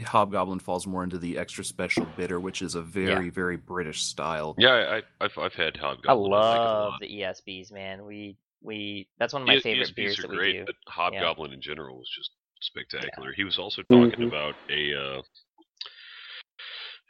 [0.07, 4.55] Hobgoblin falls more into the extra special bitter, which is a very, very British style.
[4.59, 6.31] yeah, I, I, I've I've had I Hobgoblin.
[6.31, 7.01] like it a love lot.
[7.01, 8.05] the ESBs, man.
[8.05, 10.65] We we that's one of my E- favorite ESBs beers are that we great, do.
[10.67, 12.31] but Hobgoblin in general was just
[12.61, 13.33] spectacular.
[13.33, 15.23] He was also talking about a uh,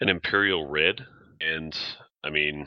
[0.00, 1.04] an Imperial Red,
[1.40, 1.76] and
[2.24, 2.66] I mean,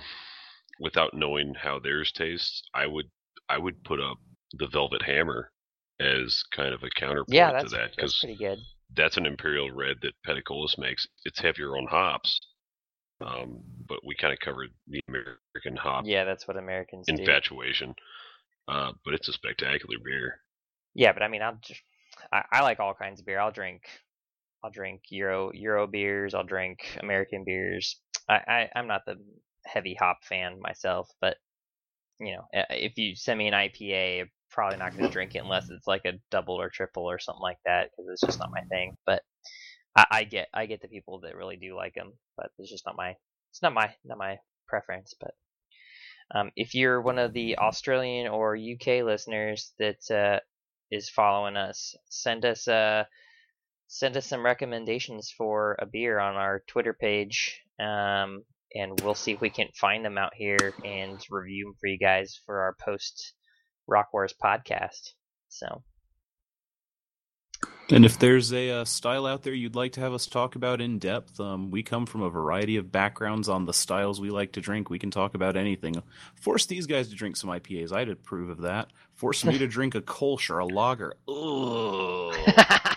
[0.80, 3.10] without knowing how theirs tastes, I would
[3.50, 4.18] I would put up
[4.54, 5.52] the Velvet Hammer
[6.00, 8.60] as kind of a counterpoint Yeah, to that that's because pretty good.
[8.96, 11.08] that's an Imperial Red that Peticolas makes.
[11.26, 12.40] It's heavier on hops,
[13.22, 17.24] um, but we kind of covered the American hop Yeah, that's what Americans do.
[17.24, 17.96] infatuation.
[18.68, 20.42] Uh, but it's a spectacular beer.
[20.94, 21.82] Yeah, but I mean, I'll just
[22.32, 23.40] I, I like all kinds of beer.
[23.40, 23.84] I'll drink
[24.64, 26.34] I'll drink Euro Euro beers.
[26.34, 28.00] I'll drink American beers.
[28.30, 29.16] I, I I'm not the
[29.66, 31.38] heavy hop fan myself, but
[32.20, 35.40] you know, if you send me an IPA, I'm probably not going to drink it
[35.40, 38.52] unless it's like a double or triple or something like that because it's just not
[38.52, 38.98] my thing.
[39.06, 39.24] But
[39.96, 42.86] I, I get I get the people that really do like them, but it's just
[42.86, 43.16] not my
[43.52, 44.38] it's not my not my
[44.68, 45.14] preference.
[45.20, 45.34] But
[46.34, 50.40] um, if you're one of the Australian or UK listeners that uh,
[50.92, 53.04] is following us, send us uh
[53.88, 58.44] send us some recommendations for a beer on our Twitter page, um,
[58.76, 61.98] and we'll see if we can find them out here and review them for you
[61.98, 63.34] guys for our post
[63.88, 65.14] Rock Wars podcast.
[65.48, 65.84] So
[67.90, 70.82] And if there's a uh, style out there you'd like to have us talk about
[70.82, 74.52] in depth, um, we come from a variety of backgrounds on the styles we like
[74.54, 74.90] to drink.
[74.90, 76.02] We can talk about anything.
[76.36, 77.94] Force these guys to drink some IPAs.
[77.94, 78.92] I'd approve of that.
[79.14, 81.16] Force me to drink a Kolsch or a lager.
[81.30, 82.36] Ugh.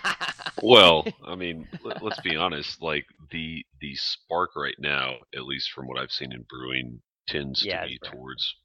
[0.61, 2.81] Well, I mean, let, let's be honest.
[2.81, 7.63] Like the the spark right now, at least from what I've seen in brewing, tends
[7.63, 8.13] Yeah, to be brown.
[8.15, 8.55] towards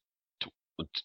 [0.43, 0.51] t-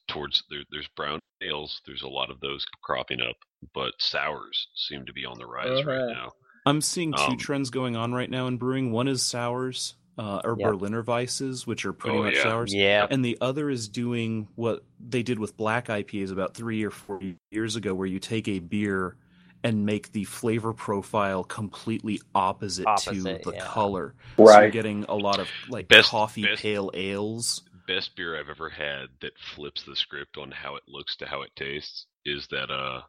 [0.07, 1.81] towards there, there's brown ales.
[1.85, 3.35] There's a lot of those cropping up,
[3.73, 5.89] but sours seem to be on the rise Uh-huh.
[5.89, 6.31] right now.
[6.65, 8.91] I'm seeing two Um, trends going on right now in brewing.
[8.91, 10.67] One is sours, uh, or Yep.
[10.71, 12.43] Berliner Weisses, which are pretty Oh, much yeah.
[12.43, 12.73] sours.
[12.73, 16.91] yeah, And the other is doing what they did with black IPAs about three or
[16.91, 19.15] four years ago, where you take a beer
[19.63, 23.65] and make the flavor profile completely opposite, Opposite, to the yeah.
[23.65, 24.15] color.
[24.37, 24.71] So you're Right.
[24.71, 27.63] getting a lot of like Best- coffee best- pale ales.
[27.87, 31.41] Best beer I've ever had that flips the script on how it looks to how
[31.41, 33.01] it tastes is that uh,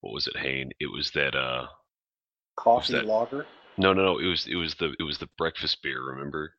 [0.00, 0.70] what was it, Hayne?
[0.80, 1.66] It was that uh,
[2.56, 3.06] Coffee that?
[3.06, 3.46] lager.
[3.78, 4.18] no, no, no.
[4.18, 6.02] It was it was the it was the breakfast beer.
[6.02, 6.54] Remember?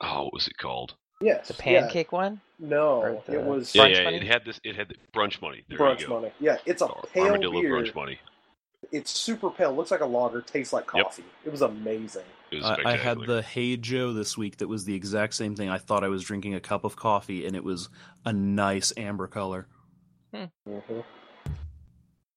[0.00, 0.94] Oh, what was it called?
[1.20, 1.48] Yes.
[1.48, 1.80] The yeah.
[1.82, 2.40] pancake one?
[2.58, 4.04] No, the- it was Yeah, Brunch yeah.
[4.04, 4.16] money?
[4.16, 4.58] It had this.
[4.64, 5.64] It had the brunch money.
[5.68, 6.20] There brunch you go.
[6.20, 6.32] money.
[6.40, 7.72] Yeah, it's a Ar- pale Armadillo beer.
[7.72, 8.18] brunch money.
[8.92, 9.74] It's super pale.
[9.74, 10.40] Looks like a lager.
[10.40, 11.04] Tastes like Yep.
[11.04, 11.24] coffee.
[11.44, 12.24] It was amazing.
[12.50, 15.56] It was I, I had the Hey Joe this week that was the exact same
[15.56, 15.68] thing.
[15.68, 17.88] I thought I was drinking a cup of coffee, and it was
[18.24, 19.66] a nice amber color.
[20.34, 21.00] Mm-hmm.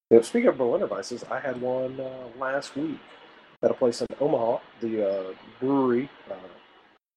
[0.10, 3.00] Yeah, speaking of Berliner Weisses, I had one uh, last week
[3.62, 6.36] at a place in Omaha, the uh, brewery uh,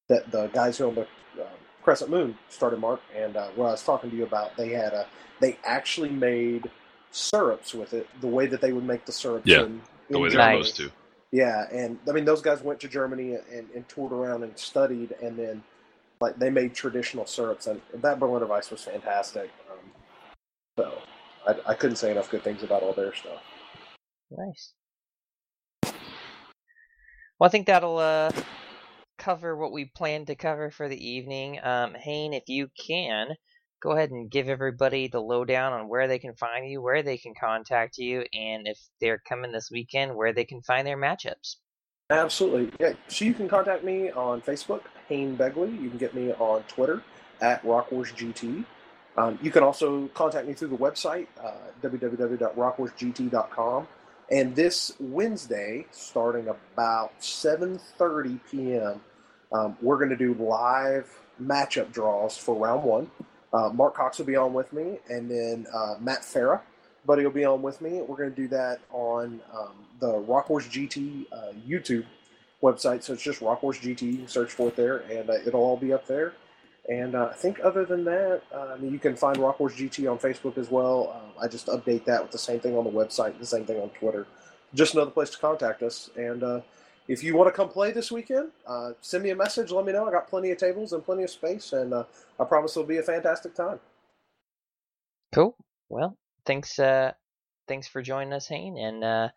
[0.08, 1.02] that the guys who own the
[1.42, 1.46] uh,
[1.82, 4.92] Crescent Moon started, Mark, and uh, what I was talking to you about, they had
[4.92, 5.06] a
[5.40, 6.70] they actually made
[7.12, 9.46] syrups with it, the way that they would make the syrups.
[9.46, 10.90] Yeah, in, the in way they're supposed to.
[11.30, 15.14] Yeah, and I mean those guys went to Germany and, and toured around and studied,
[15.22, 15.62] and then
[16.20, 19.50] like they made traditional syrups, and that Berliner Weiss was fantastic.
[19.70, 19.90] Um,
[20.78, 20.98] so
[21.46, 23.42] I, I couldn't say enough good things about all their stuff.
[24.30, 24.72] Nice.
[25.82, 28.30] Well, I think that'll uh,
[29.18, 31.58] cover what we planned to cover for the evening.
[31.62, 33.30] Um, Hayne, if you can,
[33.82, 37.18] go ahead and give everybody the lowdown on where they can find you, where they
[37.18, 41.56] can contact you, and if they're coming this weekend, where they can find their matchups.
[42.10, 42.92] Absolutely, yeah.
[43.08, 45.72] So you can contact me on Facebook, Hayne Begley.
[45.80, 47.02] You can get me on Twitter
[47.40, 48.64] at RockWarsGT.
[49.16, 51.52] Um, you can also contact me through the website, uh,
[51.82, 53.88] www.rockwarsgt.com.
[54.30, 59.00] And this Wednesday, starting about 7.30 p.m.,
[59.52, 63.10] um, we're going to do live matchup draws for round one.
[63.52, 66.60] Uh, Mark Cox will be on with me, and then uh, Matt Farah,
[67.04, 68.00] buddy, will be on with me.
[68.00, 72.06] We're going to do that on um, the Rock Wars GT uh, YouTube
[72.62, 73.02] website.
[73.02, 74.02] So it's just Rock Wars GT.
[74.02, 76.32] You can search for it there, and uh, it'll all be up there.
[76.88, 79.74] And uh, I think other than that, uh, I mean, you can find Rock Wars
[79.74, 81.14] GT on Facebook as well.
[81.14, 83.80] Uh, I just update that with the same thing on the website, the same thing
[83.80, 84.26] on Twitter.
[84.74, 86.10] Just another place to contact us.
[86.16, 86.42] And
[87.08, 89.70] if you want to come play this weekend, uh, send me a message.
[89.70, 90.06] Let me know.
[90.06, 92.04] I got plenty of tables and plenty of space, and uh,
[92.38, 93.80] I promise it'll be a fantastic time.
[95.34, 95.56] Cool.
[95.88, 96.78] Well, thanks.
[96.78, 97.12] Uh,
[97.68, 99.28] thanks for joining us, Hayne, and uh,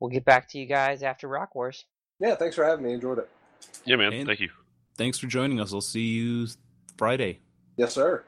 [0.00, 1.84] we'll get back to you guys after Rock Wars.
[2.20, 2.92] Yeah, thanks for having me.
[2.92, 3.28] Enjoyed it.
[3.84, 4.12] Yeah, man.
[4.12, 4.50] And- Thank you.
[4.96, 5.74] Thanks for joining us.
[5.74, 6.46] I'll see you
[6.96, 7.40] Friday.
[7.76, 8.22] Yes, sir.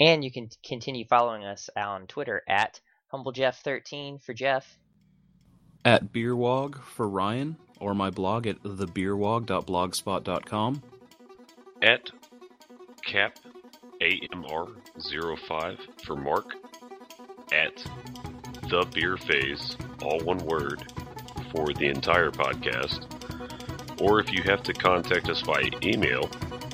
[0.00, 2.80] And you can continue following us on Twitter at
[3.12, 4.76] HumbleJeff13 for Jeff.
[5.84, 10.82] At Beerwog for Ryan, or my blog at thebeerwog.blogspot.com.
[11.82, 12.10] At
[13.04, 13.38] Cap
[14.00, 16.54] AMR05 for Mark.
[17.52, 17.84] At
[18.68, 20.82] The Beer Phase, all one word,
[21.52, 23.06] for the entire podcast.
[24.00, 26.30] Or if you have to contact us by email,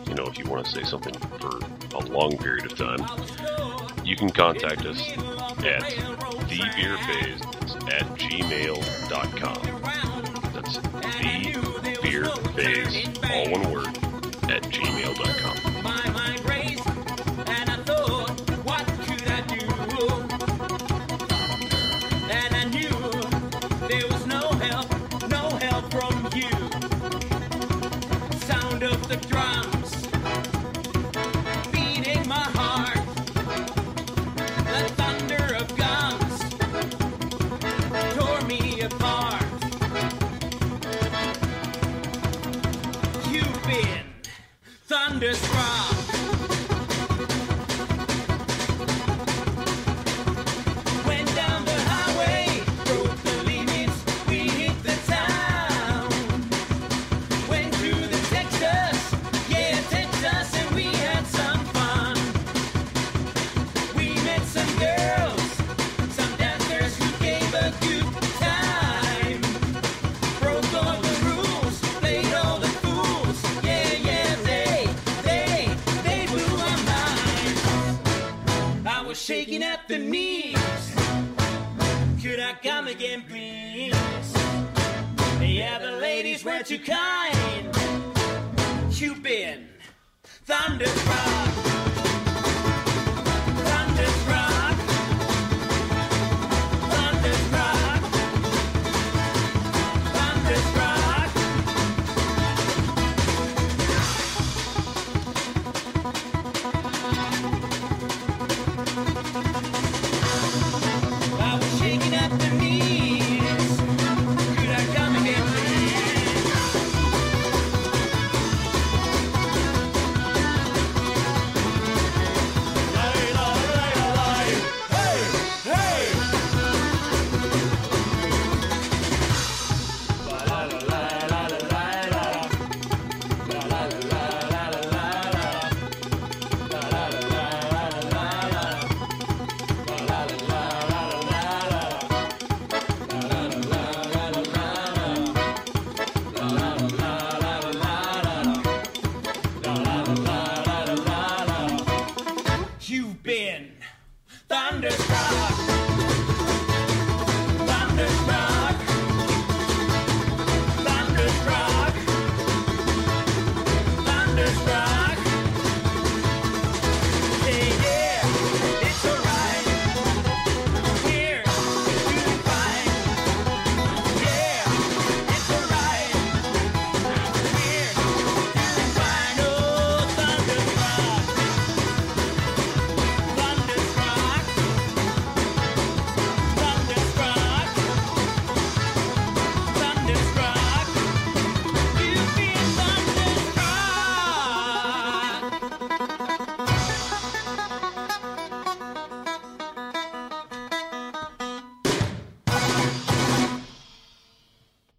[0.06, 1.58] you know, if you want to say something for
[1.96, 3.00] a long period of time,
[4.04, 5.82] you can contact us at
[6.48, 7.40] thebeerphase
[7.92, 9.73] at gmail.com.
[12.64, 13.88] Thebeerphase, all one word,
[14.50, 15.73] at gmail.com.